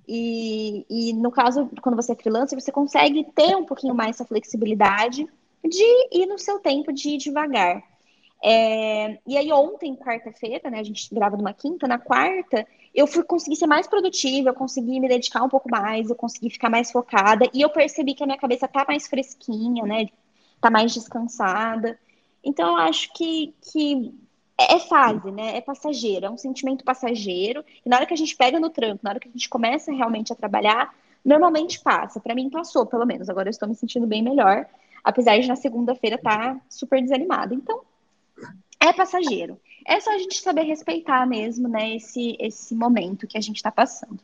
[0.07, 4.23] E, e no caso, quando você é freelancer, você consegue ter um pouquinho mais essa
[4.23, 5.27] flexibilidade
[5.61, 7.83] de ir no seu tempo, de ir devagar.
[8.41, 13.25] É, e aí ontem, quarta-feira, né, a gente grava numa quinta, na quarta, eu fui
[13.25, 16.89] conseguir ser mais produtiva, eu consegui me dedicar um pouco mais, eu consegui ficar mais
[16.93, 20.07] focada, e eu percebi que a minha cabeça tá mais fresquinha, né,
[20.61, 21.99] tá mais descansada.
[22.43, 24.13] Então, eu acho que, que
[24.57, 28.17] é, é fase, né, é passageiro, é um sentimento passageiro, e na hora que a
[28.17, 30.93] gente pega no tranco, na hora que a gente começa realmente a trabalhar,
[31.25, 32.19] normalmente passa.
[32.19, 34.65] Para mim passou, pelo menos, agora eu estou me sentindo bem melhor,
[35.03, 37.53] apesar de na segunda-feira estar tá super desanimada.
[37.53, 37.81] Então,
[38.79, 39.59] é passageiro.
[39.85, 43.71] É só a gente saber respeitar mesmo, né, esse, esse momento que a gente está
[43.71, 44.19] passando.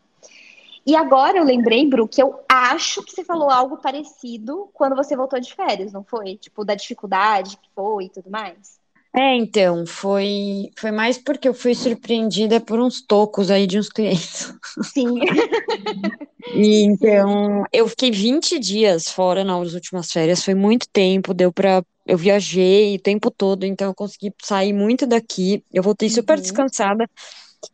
[0.88, 5.18] E agora eu lembrei, Bru, que eu acho que você falou algo parecido quando você
[5.18, 6.38] voltou de férias, não foi?
[6.38, 8.80] Tipo, da dificuldade que foi e tudo mais.
[9.14, 13.90] É, então, foi, foi mais porque eu fui surpreendida por uns tocos aí de uns
[13.90, 14.54] clientes.
[14.84, 15.20] Sim.
[16.56, 21.84] e então, eu fiquei 20 dias fora nas últimas férias, foi muito tempo, deu para
[22.06, 25.62] eu viajei o tempo todo, então eu consegui sair muito daqui.
[25.74, 26.42] Eu voltei super uhum.
[26.42, 27.10] descansada.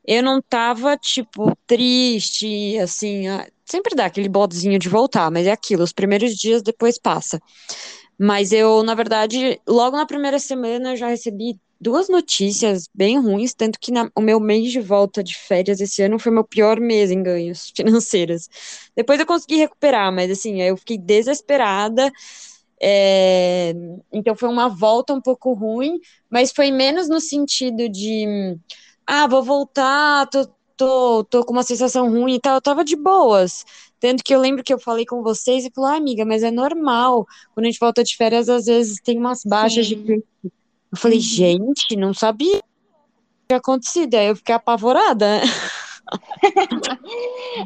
[0.05, 3.23] Eu não tava, tipo, triste, assim.
[3.65, 7.41] Sempre dá aquele bodezinho de voltar, mas é aquilo, os primeiros dias depois passa.
[8.19, 13.53] Mas eu, na verdade, logo na primeira semana eu já recebi duas notícias bem ruins,
[13.53, 16.79] tanto que na, o meu mês de volta de férias esse ano foi meu pior
[16.79, 18.47] mês em ganhos financeiros.
[18.95, 22.11] Depois eu consegui recuperar, mas assim, eu fiquei desesperada
[22.85, 23.73] é,
[24.11, 28.57] então foi uma volta um pouco ruim, mas foi menos no sentido de
[29.05, 30.47] ah, vou voltar, tô,
[30.77, 32.55] tô, tô com uma sensação ruim e tal.
[32.55, 33.65] Eu tava de boas.
[33.99, 36.51] Tanto que eu lembro que eu falei com vocês e falou, ah, amiga, mas é
[36.51, 37.25] normal.
[37.53, 40.03] Quando a gente volta de férias, às vezes tem umas baixas Sim.
[40.03, 41.23] de Eu falei, uhum.
[41.23, 44.15] gente, não sabia o que tinha acontecido.
[44.15, 45.41] Aí eu fiquei apavorada.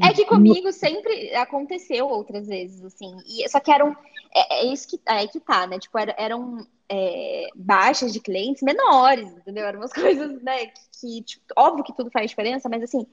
[0.03, 3.17] é que comigo sempre aconteceu outras vezes, assim.
[3.25, 3.95] E, só que eram.
[4.33, 5.79] É, é isso que, é que tá, né?
[5.79, 9.65] Tipo, era, eram é, baixas de clientes menores, entendeu?
[9.65, 10.67] Eram umas coisas, né?
[10.67, 13.05] Que, que tipo, óbvio que tudo faz diferença, mas assim,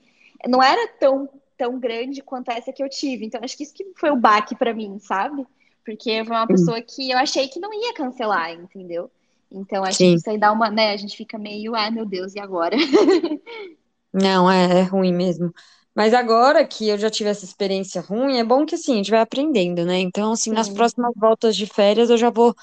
[0.49, 3.25] não era tão tão grande quanto essa que eu tive.
[3.25, 5.47] Então, acho que isso que foi o baque para mim, sabe?
[5.85, 9.11] Porque foi uma pessoa que eu achei que não ia cancelar, entendeu?
[9.53, 10.13] Então, acho Sim.
[10.13, 10.91] que isso aí dá uma, né?
[10.93, 12.77] A gente fica meio, ai meu Deus, e agora?
[14.13, 15.53] Não, é, é ruim mesmo.
[15.95, 19.11] Mas agora que eu já tive essa experiência ruim, é bom que assim, a gente
[19.11, 19.99] vai aprendendo, né?
[19.99, 20.57] Então, assim, Sim.
[20.57, 22.55] nas próximas voltas de férias eu já vou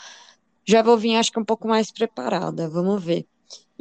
[0.65, 2.69] já vou vir, acho que um pouco mais preparada.
[2.69, 3.25] Vamos ver.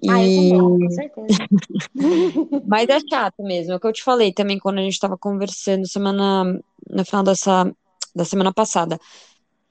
[0.02, 0.10] E...
[0.10, 1.48] Ah, eu também, com certeza.
[2.66, 3.72] Mas é chato mesmo.
[3.72, 6.44] É o que eu te falei também quando a gente estava conversando semana
[6.88, 7.70] no final dessa
[8.14, 8.98] da semana passada.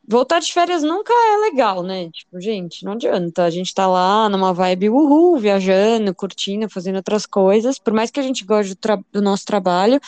[0.08, 2.10] Voltar de férias nunca é legal, né?
[2.10, 3.44] Tipo, gente, não adianta.
[3.44, 7.78] A gente tá lá numa vibe uhul, viajando, curtindo, fazendo outras coisas.
[7.78, 10.00] Por mais que a gente goste do, do nosso trabalho,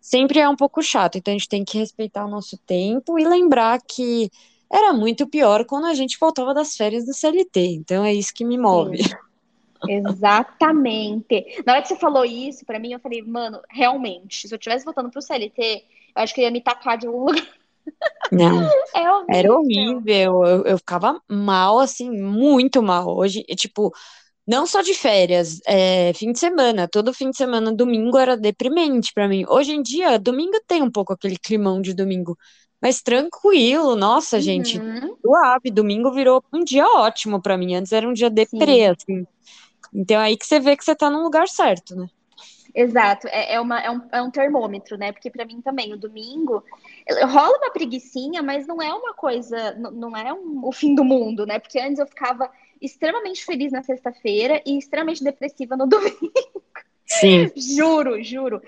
[0.00, 1.18] sempre é um pouco chato.
[1.18, 4.28] Então a gente tem que respeitar o nosso tempo e lembrar que
[4.70, 7.60] era muito pior quando a gente voltava das férias do CLT.
[7.60, 9.02] Então é isso que me move.
[9.02, 9.27] Sim.
[9.86, 11.62] Exatamente.
[11.64, 14.84] Na hora que você falou isso, para mim, eu falei, mano, realmente, se eu tivesse
[14.84, 15.84] voltando pro CLT,
[16.16, 17.46] eu acho que eu ia me tacar de algum lugar.
[18.30, 19.26] Não, é horrível.
[19.28, 20.44] era horrível.
[20.44, 23.16] Eu, eu ficava mal, assim, muito mal.
[23.16, 23.92] Hoje, tipo,
[24.46, 29.12] não só de férias, é, fim de semana, todo fim de semana, domingo era deprimente
[29.14, 29.44] para mim.
[29.48, 32.36] Hoje em dia, domingo tem um pouco aquele climão de domingo,
[32.80, 34.42] mas tranquilo, nossa, uhum.
[34.42, 34.80] gente,
[35.20, 35.70] suave.
[35.70, 37.74] Domingo virou um dia ótimo para mim.
[37.74, 38.86] Antes era um dia deprê, Sim.
[38.86, 39.26] assim.
[39.92, 42.08] Então é aí que você vê que você tá no lugar certo, né?
[42.74, 45.10] Exato, é, é, uma, é, um, é um termômetro, né?
[45.10, 46.62] Porque para mim também, o domingo
[47.26, 51.46] rola uma preguiçinha, mas não é uma coisa, não é um, o fim do mundo,
[51.46, 51.58] né?
[51.58, 56.32] Porque antes eu ficava extremamente feliz na sexta-feira e extremamente depressiva no domingo.
[57.08, 57.50] Sim.
[57.56, 58.62] juro, juro.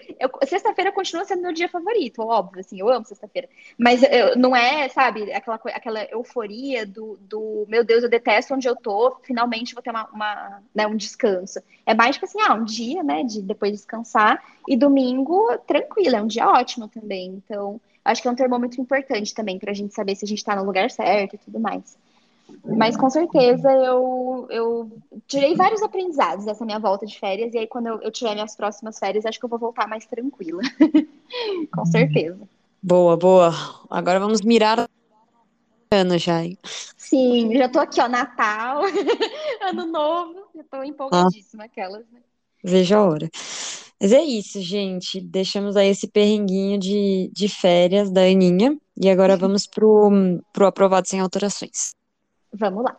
[0.47, 3.49] Sexta-feira continua sendo meu dia favorito, óbvio, assim, eu amo sexta-feira.
[3.79, 8.67] Mas eu, não é, sabe, aquela, aquela euforia do, do meu Deus, eu detesto onde
[8.67, 11.61] eu tô, finalmente vou ter uma, uma né, um descanso.
[11.85, 16.23] É mais tipo assim, ah, um dia, né, de depois descansar, e domingo, tranquilo, é
[16.23, 17.43] um dia ótimo também.
[17.45, 20.57] Então, acho que é um termômetro importante também pra gente saber se a gente tá
[20.57, 21.99] no lugar certo e tudo mais.
[22.65, 24.91] Mas com certeza eu, eu
[25.27, 28.57] tirei vários aprendizados dessa minha volta de férias, e aí quando eu, eu tiver minhas
[28.57, 30.63] próximas férias, acho que eu vou voltar mais tranquila.
[31.73, 32.41] com certeza.
[32.83, 33.53] Boa, boa.
[33.91, 34.89] Agora vamos mirar
[35.93, 36.45] ano já.
[36.45, 36.57] Hein?
[36.97, 38.83] Sim, já tô aqui, ó, Natal,
[39.63, 41.67] Ano Novo, já tô empolgadíssima, ah.
[41.67, 42.21] aquelas, né?
[42.63, 43.31] Veja a hora.
[44.01, 45.21] Mas é isso, gente.
[45.21, 48.77] Deixamos aí esse perrenguinho de, de férias da Aninha.
[48.97, 50.11] E agora vamos pro,
[50.53, 51.95] pro aprovado sem alterações.
[52.53, 52.97] Vamos lá.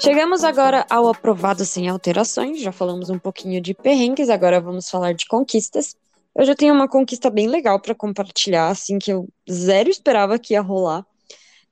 [0.00, 2.60] Chegamos agora ao aprovado sem alterações.
[2.60, 5.96] Já falamos um pouquinho de perrengues, agora vamos falar de conquistas.
[6.34, 10.54] Eu já tenho uma conquista bem legal para compartilhar, assim, que eu zero esperava que
[10.54, 11.04] ia rolar.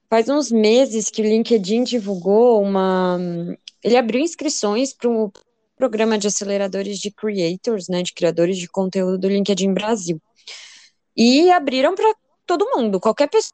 [0.09, 3.19] Faz uns meses que o LinkedIn divulgou uma.
[3.83, 5.31] Ele abriu inscrições para um
[5.77, 10.21] programa de aceleradores de creators, né, de criadores de conteúdo do LinkedIn Brasil.
[11.17, 12.13] E abriram para
[12.47, 13.53] todo mundo, qualquer pessoa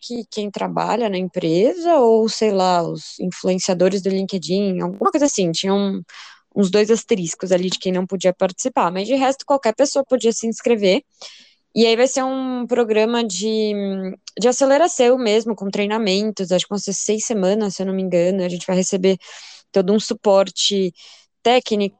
[0.00, 5.52] que quem trabalha na empresa ou sei lá, os influenciadores do LinkedIn, alguma coisa assim,
[5.52, 6.02] tinham
[6.54, 10.32] uns dois asteriscos ali de quem não podia participar, mas de resto qualquer pessoa podia
[10.32, 11.02] se inscrever.
[11.74, 13.72] E aí vai ser um programa de,
[14.38, 18.02] de aceleração mesmo, com treinamentos, acho que vão ser seis semanas, se eu não me
[18.02, 19.16] engano, a gente vai receber
[19.72, 20.92] todo um suporte
[21.42, 21.98] técnico,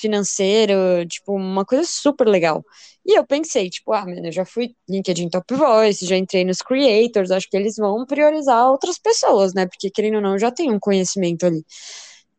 [0.00, 2.64] financeiro, tipo, uma coisa super legal.
[3.06, 6.58] E eu pensei, tipo, ah, mano, eu já fui LinkedIn Top Voice, já entrei nos
[6.58, 9.66] creators, acho que eles vão priorizar outras pessoas, né?
[9.66, 11.64] Porque, querendo ou não, já tem um conhecimento ali.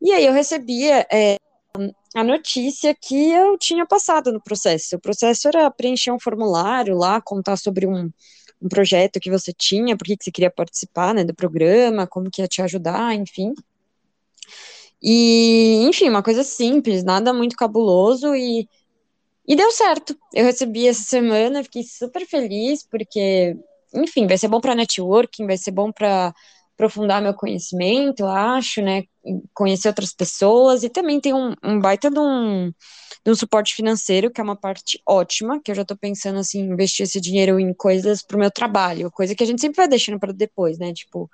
[0.01, 1.37] E aí eu recebia é,
[2.15, 4.95] a notícia que eu tinha passado no processo.
[4.95, 8.11] O processo era preencher um formulário lá, contar sobre um,
[8.61, 12.41] um projeto que você tinha, por que você queria participar, né, do programa, como que
[12.41, 13.53] ia te ajudar, enfim.
[15.03, 18.67] E, enfim, uma coisa simples, nada muito cabuloso e,
[19.47, 20.17] e deu certo.
[20.33, 23.55] Eu recebi essa semana, fiquei super feliz, porque,
[23.93, 26.33] enfim, vai ser bom para networking, vai ser bom para
[26.75, 29.03] aprofundar meu conhecimento, acho, né?
[29.53, 32.71] Conhecer outras pessoas e também tem um, um baita de um,
[33.25, 36.61] de um suporte financeiro, que é uma parte ótima, que eu já estou pensando assim,
[36.61, 39.87] investir esse dinheiro em coisas para o meu trabalho, coisa que a gente sempre vai
[39.87, 40.93] deixando para depois, né?
[40.93, 41.29] Tipo,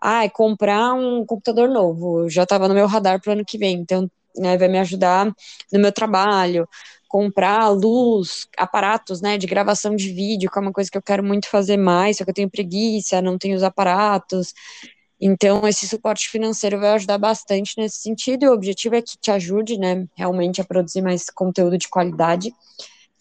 [0.00, 3.76] ah, comprar um computador novo, já estava no meu radar para o ano que vem,
[3.78, 5.26] então né, vai me ajudar
[5.72, 6.68] no meu trabalho,
[7.08, 11.24] comprar luz, aparatos, né, de gravação de vídeo, que é uma coisa que eu quero
[11.24, 14.52] muito fazer mais, só que eu tenho preguiça, não tenho os aparatos,
[15.20, 19.30] então esse suporte financeiro vai ajudar bastante nesse sentido, e o objetivo é que te
[19.30, 22.52] ajude, né, realmente a produzir mais conteúdo de qualidade,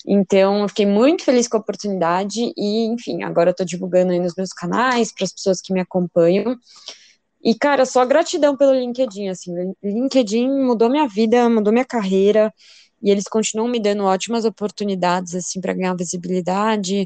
[0.08, 4.20] então, eu fiquei muito feliz com a oportunidade e, enfim, agora eu tô divulgando aí
[4.20, 6.56] nos meus canais para as pessoas que me acompanham.
[7.43, 9.53] E, cara, só gratidão pelo LinkedIn, assim,
[9.84, 12.53] LinkedIn mudou minha vida, mudou minha carreira,
[13.01, 17.06] e eles continuam me dando ótimas oportunidades, assim, para ganhar visibilidade,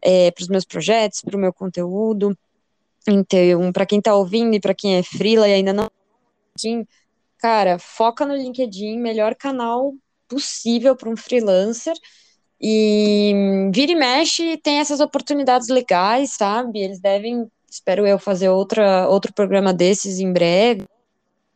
[0.00, 2.36] é, para os meus projetos, para o meu conteúdo.
[3.08, 5.90] Então, para quem está ouvindo e para quem é freela e ainda não
[7.38, 9.94] cara, foca no LinkedIn, melhor canal
[10.28, 11.94] possível para um freelancer.
[12.62, 13.34] E
[13.74, 16.78] vira e mexe, tem essas oportunidades legais, sabe?
[16.78, 20.84] Eles devem, espero eu, fazer outra, outro programa desses em breve,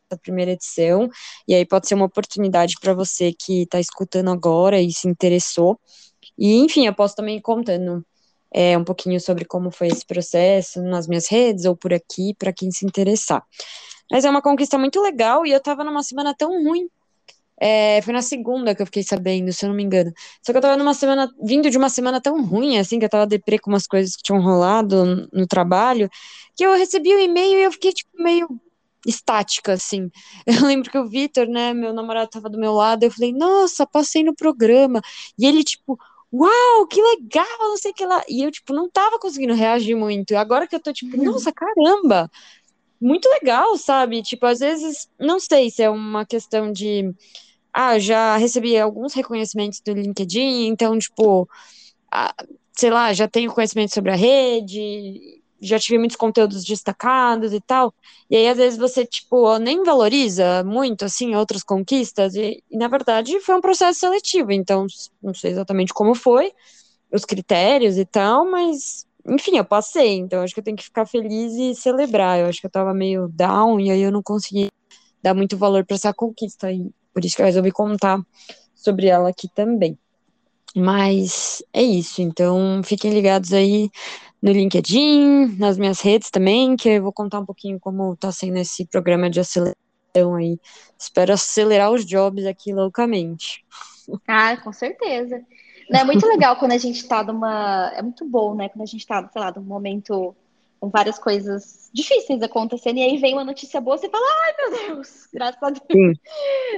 [0.09, 1.09] a primeira edição,
[1.47, 5.79] e aí pode ser uma oportunidade para você que está escutando agora e se interessou.
[6.37, 8.05] E, enfim, eu posso também ir contando
[8.53, 12.53] é, um pouquinho sobre como foi esse processo nas minhas redes ou por aqui, para
[12.53, 13.43] quem se interessar.
[14.11, 16.87] Mas é uma conquista muito legal e eu tava numa semana tão ruim.
[17.59, 20.11] É, foi na segunda que eu fiquei sabendo, se eu não me engano.
[20.45, 23.09] Só que eu tava numa semana, vindo de uma semana tão ruim, assim, que eu
[23.09, 26.09] tava deprê com umas coisas que tinham rolado no, trabalho,
[26.55, 28.47] que eu recebi o um e-mail e eu fiquei, tipo, meio
[29.05, 30.11] estática, assim.
[30.45, 33.85] Eu lembro que o Vitor, né, meu namorado tava do meu lado, eu falei, nossa,
[33.87, 35.01] passei no programa.
[35.39, 35.97] E ele, tipo,
[36.33, 38.23] uau, que legal, não sei o que lá.
[38.27, 40.35] E eu, tipo, não tava conseguindo reagir muito.
[40.35, 42.29] Agora que eu tô, tipo, nossa, caramba,
[42.99, 44.21] muito legal, sabe?
[44.21, 47.13] Tipo, às vezes, não sei se é uma questão de.
[47.79, 51.47] Ah, já recebi alguns reconhecimentos do LinkedIn, então, tipo,
[52.11, 52.33] ah,
[52.73, 57.93] sei lá, já tenho conhecimento sobre a rede, já tive muitos conteúdos destacados e tal.
[58.31, 62.33] E aí, às vezes, você, tipo, nem valoriza muito, assim, outras conquistas.
[62.33, 64.51] E, e, na verdade, foi um processo seletivo.
[64.51, 64.87] Então,
[65.21, 66.51] não sei exatamente como foi,
[67.13, 70.15] os critérios e tal, mas, enfim, eu passei.
[70.17, 72.39] Então, acho que eu tenho que ficar feliz e celebrar.
[72.39, 74.69] Eu acho que eu tava meio down e aí eu não consegui
[75.21, 76.71] dar muito valor para essa conquista.
[76.71, 78.21] E por isso que eu resolvi contar
[78.75, 79.97] sobre ela aqui também.
[80.75, 82.21] Mas é isso.
[82.21, 83.89] Então, fiquem ligados aí
[84.39, 88.57] no LinkedIn, nas minhas redes também, que eu vou contar um pouquinho como está sendo
[88.57, 90.59] esse programa de aceleração aí.
[90.95, 93.65] Espero acelerar os jobs aqui loucamente.
[94.27, 95.41] Ah, com certeza.
[95.91, 97.91] É muito legal quando a gente está numa.
[97.95, 98.69] É muito bom, né?
[98.69, 100.35] Quando a gente está, sei lá, num momento
[100.81, 105.27] várias coisas difíceis acontecendo, e aí vem uma notícia boa, você fala, ai meu Deus,
[105.33, 106.13] graças a Deus, Sim.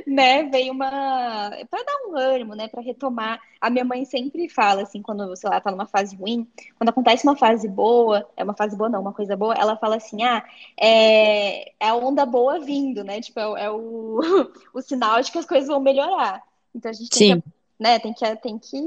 [0.07, 4.83] né, vem uma, para dar um ânimo, né, para retomar, a minha mãe sempre fala,
[4.83, 6.47] assim, quando, sei lá, tá numa fase ruim,
[6.77, 9.97] quando acontece uma fase boa, é uma fase boa não, uma coisa boa, ela fala
[9.97, 10.43] assim, ah,
[10.79, 14.19] é, é a onda boa vindo, né, tipo, é, é o,
[14.73, 16.41] o sinal de que as coisas vão melhorar,
[16.73, 17.41] então a gente tem Sim.
[17.41, 17.47] que,
[17.77, 18.77] né, tem que, tem que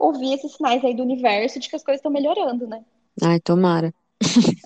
[0.00, 2.84] ouvir esses sinais aí do universo de que as coisas estão melhorando, né.
[3.22, 3.94] Ai, tomara.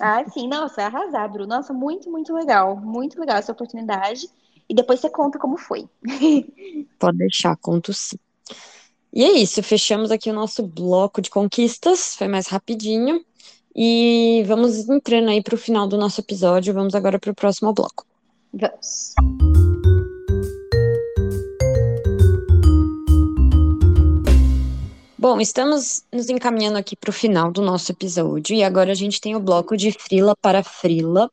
[0.01, 1.49] Ah, sim, nossa, arrasar, Bruno.
[1.49, 2.77] Nossa, muito, muito legal.
[2.77, 4.29] Muito legal essa oportunidade.
[4.69, 5.89] E depois você conta como foi.
[6.99, 8.17] Pode deixar, conto sim.
[9.13, 12.15] E é isso, fechamos aqui o nosso bloco de conquistas.
[12.15, 13.25] Foi mais rapidinho.
[13.75, 16.75] E vamos entrando aí para o final do nosso episódio.
[16.75, 18.07] Vamos agora para o próximo bloco.
[18.53, 19.15] Vamos.
[25.21, 29.21] Bom, estamos nos encaminhando aqui para o final do nosso episódio e agora a gente
[29.21, 31.31] tem o bloco de frila para frila,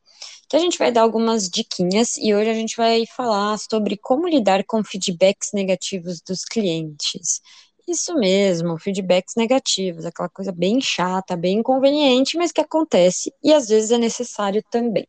[0.50, 4.28] que a gente vai dar algumas diquinhas e hoje a gente vai falar sobre como
[4.28, 7.40] lidar com feedbacks negativos dos clientes.
[7.88, 13.70] Isso mesmo, feedbacks negativos, aquela coisa bem chata, bem inconveniente, mas que acontece e às
[13.70, 15.08] vezes é necessário também.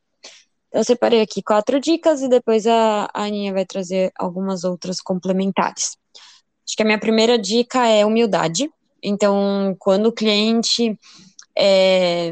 [0.69, 5.97] Então, eu separei aqui quatro dicas e depois a Aninha vai trazer algumas outras complementares.
[6.69, 8.71] Acho que a minha primeira dica é humildade.
[9.03, 10.99] Então, quando o cliente
[11.57, 12.31] é,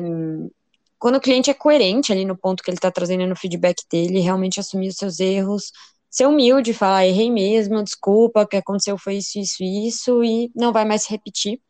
[0.99, 4.21] quando o cliente é coerente ali no ponto que ele está trazendo no feedback dele,
[4.21, 5.73] realmente assumir os seus erros,
[6.11, 10.73] ser humilde, falar errei mesmo, desculpa, o que aconteceu foi isso, isso, isso, e não
[10.73, 11.61] vai mais se repetir.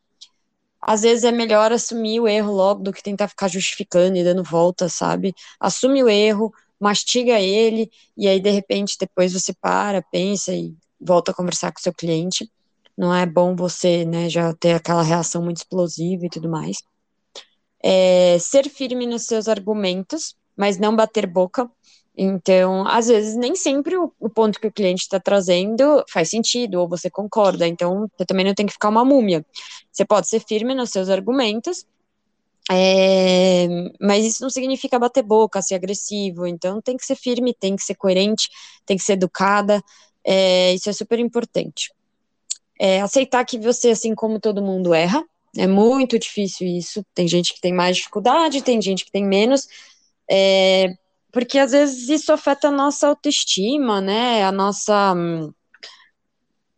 [0.81, 4.43] Às vezes é melhor assumir o erro logo do que tentar ficar justificando e dando
[4.43, 5.33] volta, sabe?
[5.59, 11.31] Assume o erro, mastiga ele, e aí de repente depois você para, pensa e volta
[11.31, 12.49] a conversar com o seu cliente
[12.97, 16.81] não é bom você, né, já ter aquela reação muito explosiva e tudo mais.
[17.83, 21.69] É, ser firme nos seus argumentos, mas não bater boca.
[22.17, 26.81] Então, às vezes, nem sempre o, o ponto que o cliente está trazendo faz sentido,
[26.81, 27.67] ou você concorda.
[27.67, 29.45] Então, você também não tem que ficar uma múmia.
[29.91, 31.85] Você pode ser firme nos seus argumentos,
[32.71, 33.67] é,
[34.01, 36.47] mas isso não significa bater boca, ser agressivo.
[36.47, 38.49] Então, tem que ser firme, tem que ser coerente,
[38.85, 39.83] tem que ser educada.
[40.23, 41.91] É, isso é super importante.
[42.79, 45.23] É, aceitar que você, assim como todo mundo, erra.
[45.57, 47.03] É muito difícil isso.
[47.13, 49.67] Tem gente que tem mais dificuldade, tem gente que tem menos.
[50.29, 50.93] É,
[51.31, 54.43] porque às vezes isso afeta a nossa autoestima, né?
[54.43, 55.15] A nossa.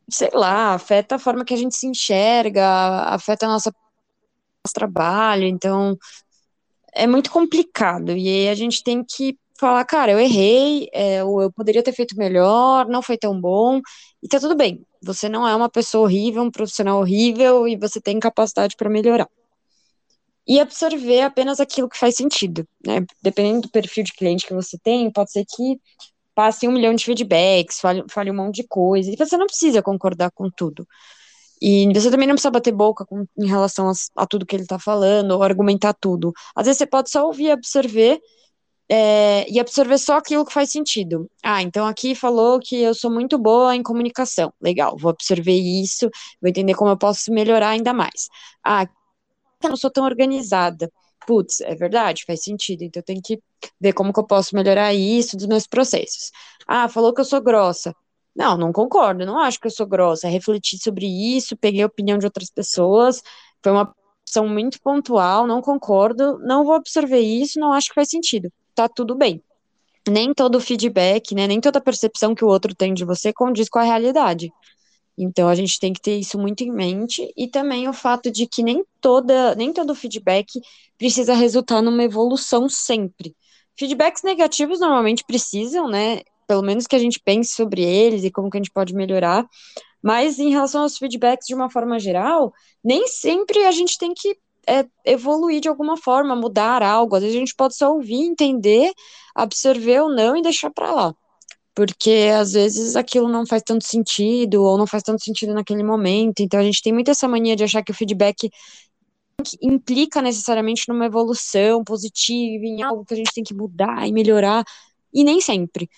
[0.09, 2.65] Sei lá, afeta a forma que a gente se enxerga,
[3.07, 3.71] afeta a nossa
[4.65, 5.45] nosso trabalho.
[5.45, 5.97] Então,
[6.93, 8.11] é muito complicado.
[8.11, 11.91] E aí a gente tem que falar, cara, eu errei, é, ou eu poderia ter
[11.93, 13.81] feito melhor, não foi tão bom,
[14.23, 14.85] e tá tudo bem.
[15.03, 19.27] Você não é uma pessoa horrível, um profissional horrível, e você tem capacidade para melhorar.
[20.47, 23.05] E absorver apenas aquilo que faz sentido, né?
[23.21, 25.79] Dependendo do perfil de cliente que você tem, pode ser que
[26.33, 29.81] passe um milhão de feedbacks, fale, fale um monte de coisa, e você não precisa
[29.81, 30.87] concordar com tudo.
[31.61, 34.63] E você também não precisa bater boca com, em relação a, a tudo que ele
[34.63, 36.31] está falando, ou argumentar tudo.
[36.55, 38.19] Às vezes você pode só ouvir, absorver,
[38.91, 41.29] é, e absorver só aquilo que faz sentido.
[41.43, 44.53] Ah, então aqui falou que eu sou muito boa em comunicação.
[44.61, 46.09] Legal, vou absorver isso,
[46.41, 48.27] vou entender como eu posso melhorar ainda mais.
[48.63, 48.87] Ah,
[49.63, 50.91] eu não sou tão organizada.
[51.27, 52.83] Putz, é verdade, faz sentido.
[52.83, 53.39] Então eu tenho que
[53.79, 56.31] ver como que eu posso melhorar isso dos meus processos.
[56.67, 57.93] Ah, falou que eu sou grossa.
[58.35, 60.27] Não, não concordo, não acho que eu sou grossa.
[60.29, 63.21] Refleti sobre isso, peguei a opinião de outras pessoas,
[63.63, 68.09] foi uma opção muito pontual, não concordo, não vou absorver isso, não acho que faz
[68.09, 68.49] sentido.
[68.75, 69.41] Tá tudo bem.
[70.07, 73.79] Nem todo feedback, né, nem toda percepção que o outro tem de você condiz com
[73.79, 74.51] a realidade.
[75.17, 78.47] Então a gente tem que ter isso muito em mente e também o fato de
[78.47, 80.59] que nem toda, nem todo feedback
[80.97, 83.35] precisa resultar numa evolução sempre.
[83.77, 86.21] Feedbacks negativos normalmente precisam, né?
[86.49, 89.47] pelo menos que a gente pense sobre eles e como que a gente pode melhorar.
[90.01, 92.51] Mas em relação aos feedbacks de uma forma geral,
[92.83, 94.35] nem sempre a gente tem que
[94.69, 97.15] é, evoluir de alguma forma, mudar algo.
[97.15, 98.91] Às vezes a gente pode só ouvir, entender,
[99.35, 101.15] absorver ou não e deixar para lá.
[101.73, 106.41] Porque às vezes aquilo não faz tanto sentido ou não faz tanto sentido naquele momento.
[106.41, 108.49] Então a gente tem muito essa mania de achar que o feedback
[109.61, 114.63] implica necessariamente numa evolução positiva, em algo que a gente tem que mudar e melhorar.
[115.13, 115.89] E nem sempre.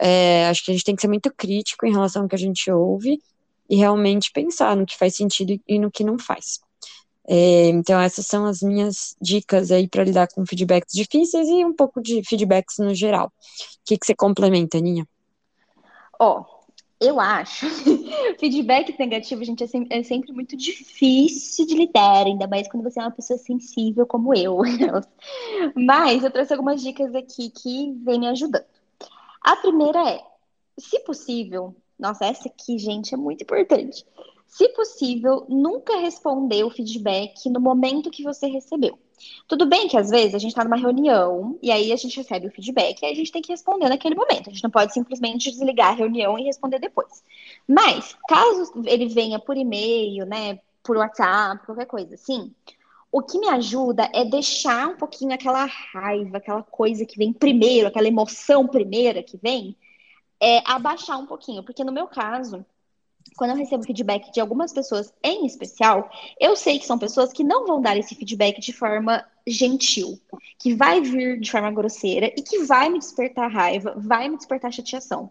[0.00, 2.38] É, acho que a gente tem que ser muito crítico em relação ao que a
[2.38, 3.18] gente ouve
[3.68, 6.60] e realmente pensar no que faz sentido e no que não faz.
[7.28, 11.74] É, então, essas são as minhas dicas aí para lidar com feedbacks difíceis e um
[11.74, 13.26] pouco de feedbacks no geral.
[13.26, 13.30] O
[13.84, 15.06] que, que você complementa, Aninha?
[16.18, 16.56] Ó, oh,
[17.00, 17.66] eu acho
[18.38, 23.00] feedback negativo, gente, é sempre, é sempre, muito difícil de lidar, ainda mais quando você
[23.00, 24.60] é uma pessoa sensível como eu.
[25.74, 28.64] Mas eu trouxe algumas dicas aqui que vem me ajudando.
[29.42, 30.24] A primeira é,
[30.78, 34.04] se possível, nossa, essa aqui, gente, é muito importante.
[34.56, 38.98] Se possível, nunca responder o feedback no momento que você recebeu.
[39.46, 42.46] Tudo bem que às vezes a gente está numa reunião e aí a gente recebe
[42.46, 44.48] o feedback e a gente tem que responder naquele momento.
[44.48, 47.22] A gente não pode simplesmente desligar a reunião e responder depois.
[47.68, 52.50] Mas, caso ele venha por e-mail, né, por WhatsApp, qualquer coisa assim,
[53.12, 57.88] o que me ajuda é deixar um pouquinho aquela raiva, aquela coisa que vem primeiro,
[57.88, 59.76] aquela emoção primeira que vem,
[60.40, 61.62] é abaixar um pouquinho.
[61.62, 62.64] Porque no meu caso,
[63.36, 67.42] quando eu recebo feedback de algumas pessoas em especial, eu sei que são pessoas que
[67.42, 70.20] não vão dar esse feedback de forma gentil,
[70.58, 74.72] que vai vir de forma grosseira e que vai me despertar raiva, vai me despertar
[74.72, 75.30] chateação.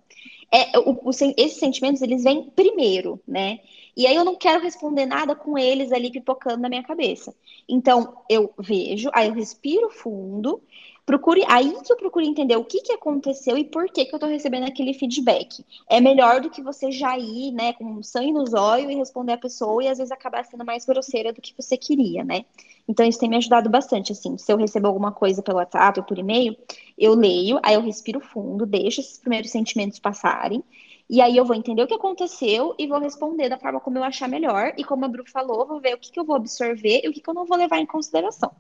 [0.52, 3.60] É, o, o, esses sentimentos, eles vêm primeiro, né?
[3.98, 7.34] E aí eu não quero responder nada com eles ali pipocando na minha cabeça.
[7.68, 10.62] Então, eu vejo, aí eu respiro fundo,
[11.06, 14.20] procure, aí que eu procuro entender o que, que aconteceu e por que, que eu
[14.20, 15.64] tô recebendo aquele feedback.
[15.90, 19.38] É melhor do que você já ir, né, com sangue nos olhos e responder a
[19.38, 22.46] pessoa e às vezes acabar sendo mais grosseira do que você queria, né?
[22.88, 24.38] Então, isso tem me ajudado bastante, assim.
[24.38, 26.56] Se eu receber alguma coisa pelo WhatsApp ou por e-mail,
[26.98, 30.64] eu leio, aí eu respiro fundo, deixo esses primeiros sentimentos passarem
[31.08, 34.04] e aí eu vou entender o que aconteceu e vou responder da forma como eu
[34.04, 34.74] achar melhor.
[34.78, 37.14] E como a Bru falou, vou ver o que, que eu vou absorver e o
[37.14, 38.52] que, que eu não vou levar em consideração.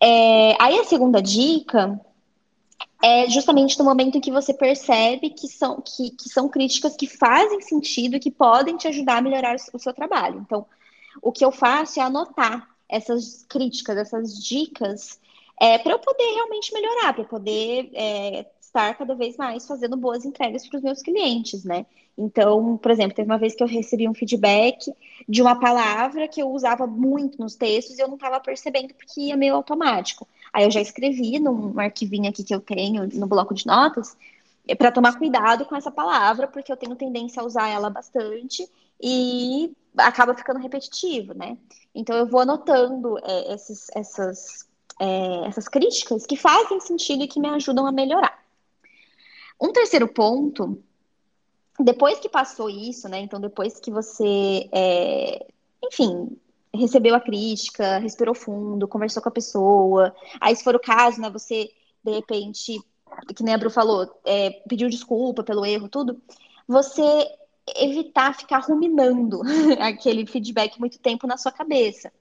[0.00, 2.00] É, aí a segunda dica
[3.02, 7.06] é justamente no momento em que você percebe que são, que, que são críticas que
[7.06, 10.40] fazem sentido e que podem te ajudar a melhorar o seu trabalho.
[10.40, 10.66] Então,
[11.22, 15.20] o que eu faço é anotar essas críticas, essas dicas,
[15.60, 18.46] é, para eu poder realmente melhorar, para eu poder é,
[18.76, 21.86] estar cada vez mais fazendo boas entregas para os meus clientes, né?
[22.16, 24.92] Então, por exemplo, teve uma vez que eu recebi um feedback
[25.28, 29.20] de uma palavra que eu usava muito nos textos e eu não estava percebendo porque
[29.20, 30.26] ia meio automático.
[30.52, 34.16] Aí eu já escrevi num arquivinho aqui que eu tenho no bloco de notas
[34.68, 38.68] é para tomar cuidado com essa palavra, porque eu tenho tendência a usar ela bastante
[39.00, 41.56] e acaba ficando repetitivo, né?
[41.94, 44.66] Então eu vou anotando é, esses, essas,
[45.00, 48.45] é, essas críticas que fazem sentido e que me ajudam a melhorar.
[49.60, 50.82] Um terceiro ponto,
[51.80, 53.20] depois que passou isso, né?
[53.20, 55.46] Então, depois que você, é,
[55.82, 56.36] enfim,
[56.74, 61.30] recebeu a crítica, respirou fundo, conversou com a pessoa, aí se for o caso, né,
[61.30, 61.70] você
[62.04, 62.80] de repente,
[63.34, 66.22] que nem a Bru falou, é, pediu desculpa pelo erro, tudo,
[66.68, 67.02] você
[67.76, 69.40] evitar ficar ruminando
[69.80, 72.12] aquele feedback muito tempo na sua cabeça.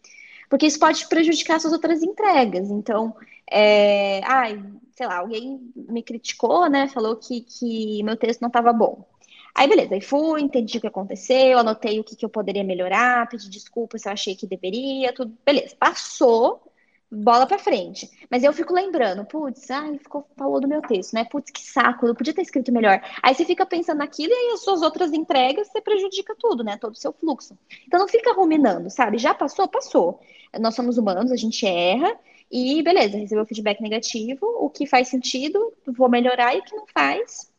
[0.49, 2.69] porque isso pode prejudicar suas outras entregas.
[2.71, 3.15] Então,
[3.49, 4.63] é, ai,
[4.95, 6.87] sei lá, alguém me criticou, né?
[6.87, 9.05] Falou que, que meu texto não estava bom.
[9.53, 13.27] Aí, beleza, aí fui, entendi o que aconteceu, anotei o que, que eu poderia melhorar,
[13.29, 15.37] pedi desculpas se eu achei que deveria, tudo.
[15.45, 16.61] Beleza, passou,
[17.09, 18.09] bola pra frente.
[18.29, 21.23] Mas eu fico lembrando, putz, ai, ficou, falou do meu texto, né?
[21.25, 23.01] Putz, que saco, eu podia ter escrito melhor.
[23.23, 26.77] Aí você fica pensando naquilo e aí as suas outras entregas, você prejudica tudo, né?
[26.77, 27.57] Todo o seu fluxo.
[27.87, 29.17] Então não fica ruminando, sabe?
[29.17, 30.19] Já passou, passou.
[30.59, 32.17] Nós somos humanos, a gente erra,
[32.51, 36.85] e beleza, recebeu feedback negativo, o que faz sentido, vou melhorar, e o que não
[36.87, 37.51] faz,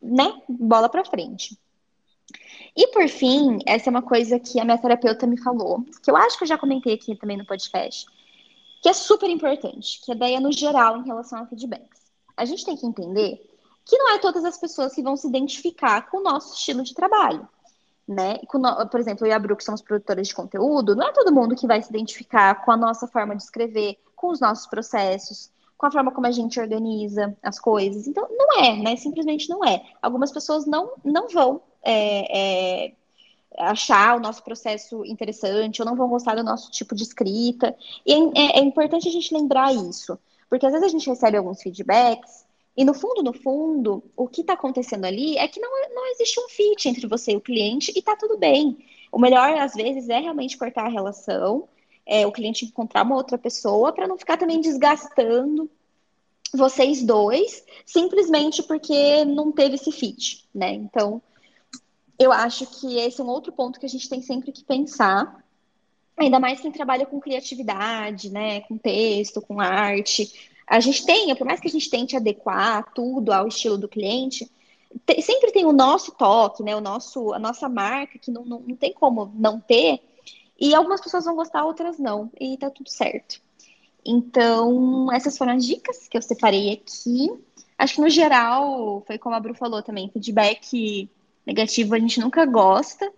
[0.00, 0.40] né?
[0.48, 1.58] Bola pra frente.
[2.76, 6.16] E por fim, essa é uma coisa que a minha terapeuta me falou, que eu
[6.16, 8.06] acho que eu já comentei aqui também no podcast,
[8.80, 12.00] que é super importante, que é daí no geral em relação a feedbacks.
[12.36, 13.44] A gente tem que entender
[13.84, 16.94] que não é todas as pessoas que vão se identificar com o nosso estilo de
[16.94, 17.48] trabalho.
[18.06, 18.38] Né?
[18.90, 21.54] por exemplo, eu e a Bru, que somos produtoras de conteúdo, não é todo mundo
[21.54, 25.86] que vai se identificar com a nossa forma de escrever, com os nossos processos, com
[25.86, 28.06] a forma como a gente organiza as coisas.
[28.06, 28.96] Então, não é, né?
[28.96, 29.82] Simplesmente não é.
[30.02, 32.92] Algumas pessoas não, não vão é, é,
[33.58, 37.76] achar o nosso processo interessante ou não vão gostar do nosso tipo de escrita.
[38.04, 40.18] E é, é importante a gente lembrar isso,
[40.50, 42.48] porque às vezes a gente recebe alguns feedbacks
[42.78, 46.38] e no fundo, no fundo, o que está acontecendo ali é que não, não existe
[46.38, 48.78] um fit entre você e o cliente e está tudo bem.
[49.10, 51.68] O melhor, às vezes, é realmente cortar a relação
[52.08, 55.70] é, o cliente encontrar uma outra pessoa para não ficar também desgastando
[56.54, 60.72] vocês dois, simplesmente porque não teve esse fit, né?
[60.72, 61.20] Então,
[62.18, 65.44] eu acho que esse é um outro ponto que a gente tem sempre que pensar.
[66.16, 68.62] Ainda mais quem trabalha com criatividade, né?
[68.62, 70.32] Com texto, com arte.
[70.66, 74.50] A gente tem, por mais que a gente tente adequar tudo ao estilo do cliente,
[75.22, 76.74] sempre tem o nosso toque, né?
[76.74, 80.00] O nosso, a nossa marca, que não, não, não tem como não ter,
[80.58, 82.30] e algumas pessoas vão gostar, outras não.
[82.38, 83.40] E tá tudo certo.
[84.04, 87.30] Então, essas foram as dicas que eu separei aqui.
[87.76, 91.08] Acho que no geral, foi como a Bru falou também, feedback
[91.46, 93.10] negativo a gente nunca gosta.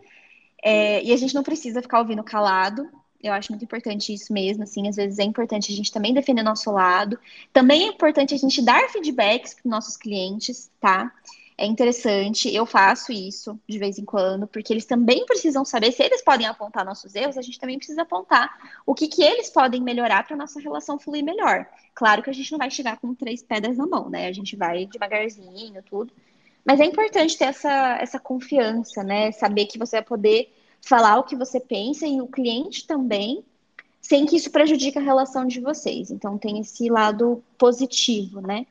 [0.62, 2.88] É, e a gente não precisa ficar ouvindo calado.
[3.22, 6.42] Eu acho muito importante isso mesmo, assim, às vezes é importante a gente também defender
[6.42, 7.18] nosso lado.
[7.52, 11.12] Também é importante a gente dar feedbacks para nossos clientes, tá?
[11.60, 16.02] É interessante, eu faço isso de vez em quando, porque eles também precisam saber, se
[16.02, 18.50] eles podem apontar nossos erros, a gente também precisa apontar
[18.86, 21.66] o que, que eles podem melhorar para nossa relação fluir melhor.
[21.94, 24.26] Claro que a gente não vai chegar com três pedras na mão, né?
[24.26, 26.10] A gente vai devagarzinho, tudo.
[26.64, 29.30] Mas é importante ter essa, essa confiança, né?
[29.30, 30.50] Saber que você vai poder
[30.80, 33.44] falar o que você pensa e o cliente também,
[34.00, 36.10] sem que isso prejudique a relação de vocês.
[36.10, 38.64] Então tem esse lado positivo, né?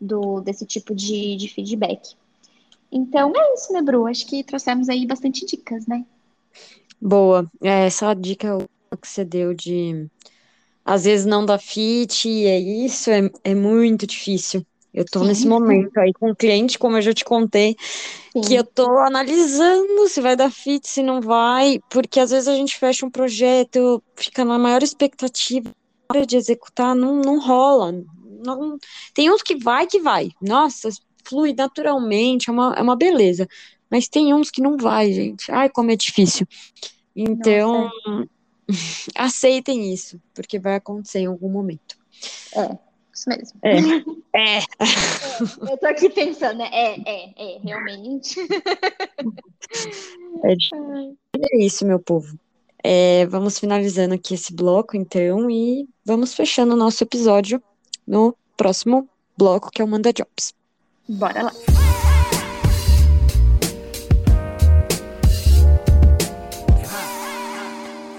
[0.00, 2.14] Do, desse tipo de, de feedback.
[2.90, 4.06] Então é isso, né, Bru?
[4.06, 6.04] Acho que trouxemos aí bastante dicas, né?
[7.00, 7.50] Boa.
[7.62, 8.58] É, essa dica
[9.00, 10.08] que você deu de
[10.84, 14.64] às vezes não dá fit, é isso, é, é muito difícil.
[14.94, 15.26] Eu tô Sim.
[15.26, 17.76] nesse momento aí com o cliente, como eu já te contei,
[18.32, 18.40] Sim.
[18.40, 22.54] que eu tô analisando se vai dar fit, se não vai, porque às vezes a
[22.54, 25.68] gente fecha um projeto, fica na maior expectativa,
[26.08, 27.92] na hora de executar, não, não rola.
[28.44, 28.78] Não,
[29.12, 30.30] tem uns que vai que vai.
[30.40, 30.88] Nossa,
[31.26, 33.48] flui naturalmente, é uma, é uma beleza.
[33.90, 35.50] Mas tem uns que não vai, gente.
[35.50, 36.46] Ai, como é difícil.
[37.14, 37.90] Então,
[39.14, 41.96] aceitem isso, porque vai acontecer em algum momento.
[42.54, 42.76] É,
[43.12, 43.60] isso mesmo.
[43.62, 43.76] É.
[44.36, 44.58] é.
[44.58, 44.62] é.
[45.70, 46.68] Eu tô aqui pensando, né?
[46.72, 48.40] É, é, é, realmente.
[50.44, 52.38] É, é isso, meu povo.
[52.84, 57.60] É, vamos finalizando aqui esse bloco, então, e vamos fechando o nosso episódio
[58.06, 60.54] no próximo bloco, que é o Manda Jobs.
[61.08, 61.52] Bora lá!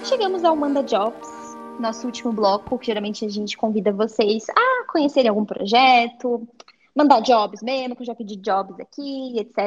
[0.05, 1.27] Chegamos ao Manda Jobs,
[1.81, 6.47] nosso último bloco, que geralmente a gente convida vocês a conhecerem algum projeto,
[6.95, 9.57] mandar jobs mesmo, que eu já pedi jobs aqui, etc.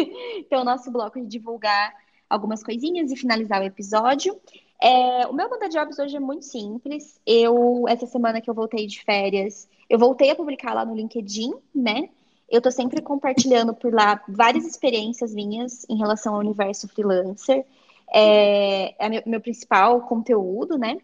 [0.40, 1.94] então, o nosso bloco de divulgar
[2.30, 4.40] algumas coisinhas e finalizar o episódio.
[4.82, 7.20] É, o meu Manda Jobs hoje é muito simples.
[7.26, 11.52] Eu, essa semana que eu voltei de férias, eu voltei a publicar lá no LinkedIn,
[11.74, 12.08] né?
[12.48, 17.64] Eu estou sempre compartilhando por lá várias experiências minhas em relação ao universo freelancer.
[18.12, 20.98] É, é meu, meu principal conteúdo, né?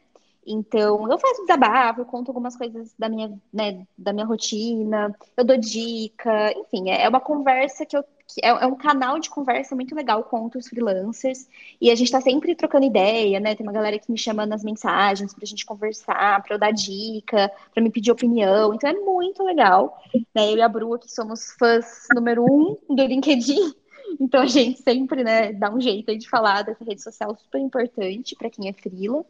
[0.47, 5.45] Então, eu faço desabafo, eu conto algumas coisas da minha, né, da minha rotina, eu
[5.45, 8.05] dou dica, enfim, é uma conversa que eu
[8.43, 11.49] é, é, um canal de conversa muito legal com outros freelancers.
[11.81, 13.55] E a gente está sempre trocando ideia, né?
[13.55, 16.73] Tem uma galera que me chama nas mensagens para a gente conversar, para eu dar
[16.73, 18.75] dica, para me pedir opinião.
[18.75, 20.03] Então é muito legal.
[20.35, 20.53] Né?
[20.53, 23.75] Eu e a Bru aqui somos fãs número um do LinkedIn.
[24.19, 28.35] Então a gente sempre né, dá um jeito de falar dessa rede social super importante
[28.35, 29.25] para quem é freela.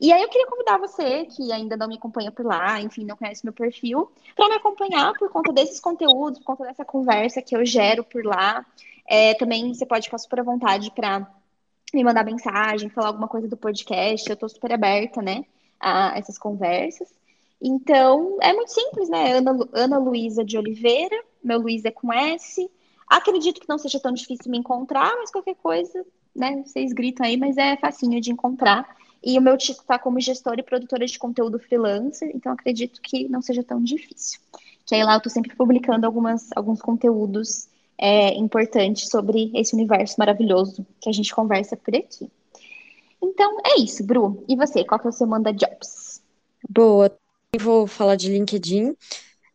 [0.00, 3.16] E aí eu queria convidar você, que ainda não me acompanha por lá, enfim, não
[3.16, 7.56] conhece meu perfil, para me acompanhar por conta desses conteúdos, por conta dessa conversa que
[7.56, 8.64] eu gero por lá.
[9.08, 11.28] É, também você pode ficar super à vontade para
[11.92, 14.28] me mandar mensagem, falar alguma coisa do podcast.
[14.28, 15.44] Eu estou super aberta, né,
[15.80, 17.08] a essas conversas.
[17.60, 19.32] Então, é muito simples, né?
[19.32, 22.70] Ana, Ana Luísa de Oliveira, meu Luiz é com S.
[23.08, 26.62] Acredito que não seja tão difícil me encontrar, mas qualquer coisa, né?
[26.64, 28.96] Vocês gritam aí, mas é facinho de encontrar.
[29.22, 33.28] E o meu título está como gestora e produtora de conteúdo freelancer, então acredito que
[33.28, 34.40] não seja tão difícil.
[34.86, 40.14] Que aí lá eu estou sempre publicando algumas, alguns conteúdos é, importantes sobre esse universo
[40.18, 42.30] maravilhoso que a gente conversa por aqui.
[43.20, 44.44] Então é isso, Bru.
[44.48, 46.22] E você, qual que é o seu manda jobs?
[46.68, 47.12] Boa,
[47.60, 48.94] vou falar de LinkedIn.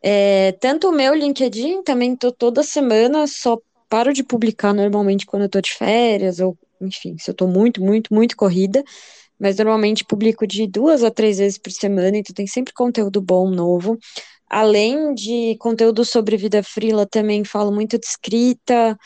[0.02, 3.58] É, tanto o meu LinkedIn, também tô toda semana, só
[3.88, 7.82] paro de publicar normalmente quando eu tô de férias, ou enfim, se eu tô muito,
[7.82, 8.84] muito, muito corrida
[9.40, 13.50] mas normalmente publico de duas a três vezes por semana, então tem sempre conteúdo bom,
[13.50, 13.98] novo.
[14.50, 18.98] Além de conteúdo sobre vida frila, também falo muito de escrita,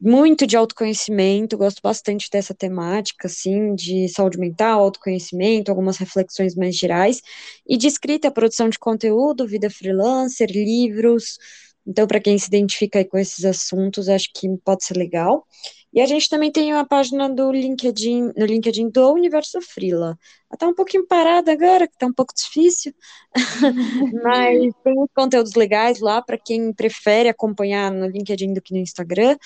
[0.00, 6.76] muito de autoconhecimento, gosto bastante dessa temática, assim, de saúde mental, autoconhecimento, algumas reflexões mais
[6.76, 7.22] gerais,
[7.66, 11.38] e de escrita, produção de conteúdo, vida freelancer, livros.
[11.86, 15.46] Então, para quem se identifica com esses assuntos, acho que pode ser legal.
[15.94, 20.18] E a gente também tem uma página do LinkedIn, no LinkedIn do Universo Frila.
[20.52, 22.92] Está um pouquinho parada agora, que está um pouco difícil,
[24.24, 29.36] mas tem conteúdos legais lá para quem prefere acompanhar no LinkedIn do que no Instagram.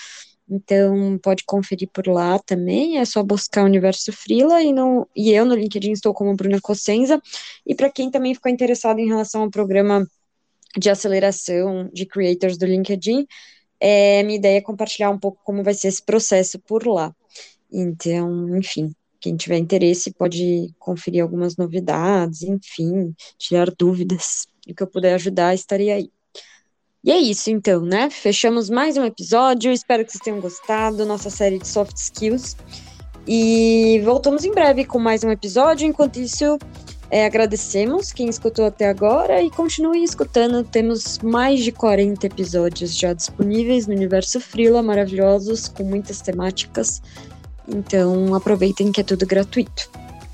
[0.51, 5.44] Então, pode conferir por lá também, é só buscar Universo Frila e, no, e eu
[5.44, 7.20] no LinkedIn estou como Bruna Cossenza.
[7.66, 10.07] E para quem também ficou interessado em relação ao programa
[10.78, 13.26] de aceleração de creators do LinkedIn,
[13.81, 17.14] é, minha ideia é compartilhar um pouco como vai ser esse processo por lá.
[17.70, 24.47] Então, enfim, quem tiver interesse pode conferir algumas novidades, enfim, tirar dúvidas.
[24.68, 26.11] O que eu puder ajudar, estaria aí.
[27.03, 28.11] E é isso, então, né?
[28.11, 29.72] Fechamos mais um episódio.
[29.72, 31.07] Espero que vocês tenham gostado.
[31.07, 32.57] Nossa série de soft skills.
[33.26, 35.87] E voltamos em breve com mais um episódio.
[35.87, 36.59] Enquanto isso,
[37.11, 40.62] é, agradecemos quem escutou até agora e continue escutando.
[40.62, 47.00] Temos mais de 40 episódios já disponíveis no Universo Frila, maravilhosos, com muitas temáticas.
[47.66, 49.90] Então aproveitem que é tudo gratuito.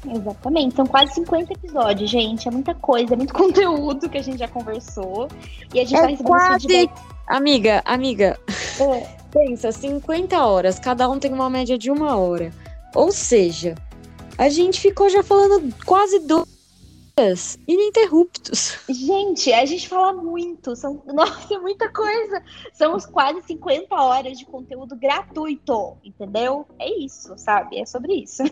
[0.06, 2.48] Exatamente, são quase 50 episódios, gente.
[2.48, 5.28] É muita coisa, é muito conteúdo que a gente já conversou.
[5.72, 6.66] E a gente é tá recebendo quase...
[6.66, 7.14] feedback.
[7.26, 8.38] Amiga, amiga,
[8.80, 9.06] é.
[9.32, 12.52] pensa, 50 horas, cada um tem uma média de uma hora.
[12.94, 13.74] Ou seja,
[14.36, 16.18] a gente ficou já falando quase
[17.16, 18.76] do ininterruptos.
[18.88, 20.74] Gente, a gente fala muito.
[20.74, 22.42] São, nossa, é muita coisa.
[22.72, 26.66] São quase 50 horas de conteúdo gratuito, entendeu?
[26.78, 27.78] É isso, sabe?
[27.78, 28.42] É sobre isso.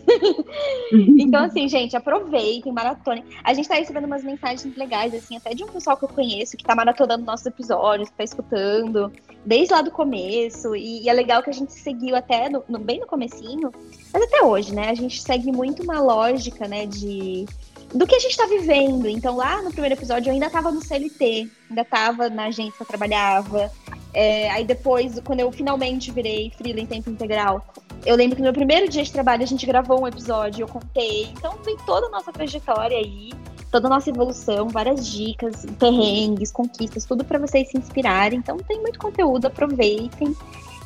[1.19, 3.25] então, assim, gente, aproveitem, maratone.
[3.43, 6.55] A gente tá recebendo umas mensagens legais, assim, até de um pessoal que eu conheço
[6.55, 9.11] que tá maratonando nossos episódios, que tá escutando
[9.45, 10.73] desde lá do começo.
[10.73, 13.71] E, e é legal que a gente seguiu até no, no, bem no comecinho,
[14.13, 14.89] mas até hoje, né?
[14.89, 17.45] A gente segue muito uma lógica, né, de
[17.93, 19.07] do que a gente está vivendo.
[19.07, 22.81] Então, lá no primeiro episódio, eu ainda estava no CLT, ainda estava na agência que
[22.81, 23.71] eu trabalhava.
[24.13, 27.65] É, aí depois, quando eu finalmente virei freela em tempo integral,
[28.05, 30.67] eu lembro que no meu primeiro dia de trabalho a gente gravou um episódio, eu
[30.67, 31.25] contei.
[31.25, 33.31] Então, vem toda a nossa trajetória aí,
[33.71, 38.39] toda a nossa evolução, várias dicas, perrengues, conquistas, tudo para vocês se inspirarem.
[38.39, 40.35] Então, tem muito conteúdo, aproveitem.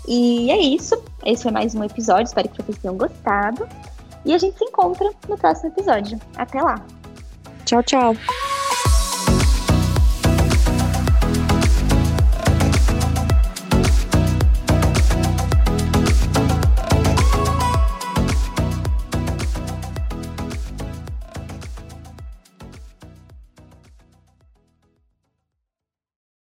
[0.08, 1.01] E é isso.
[1.26, 2.26] Esse foi mais um episódio.
[2.26, 3.68] Espero que vocês tenham gostado.
[4.26, 6.20] E a gente se encontra no próximo episódio.
[6.36, 6.86] Até lá!
[7.68, 8.15] Tchau, tchau.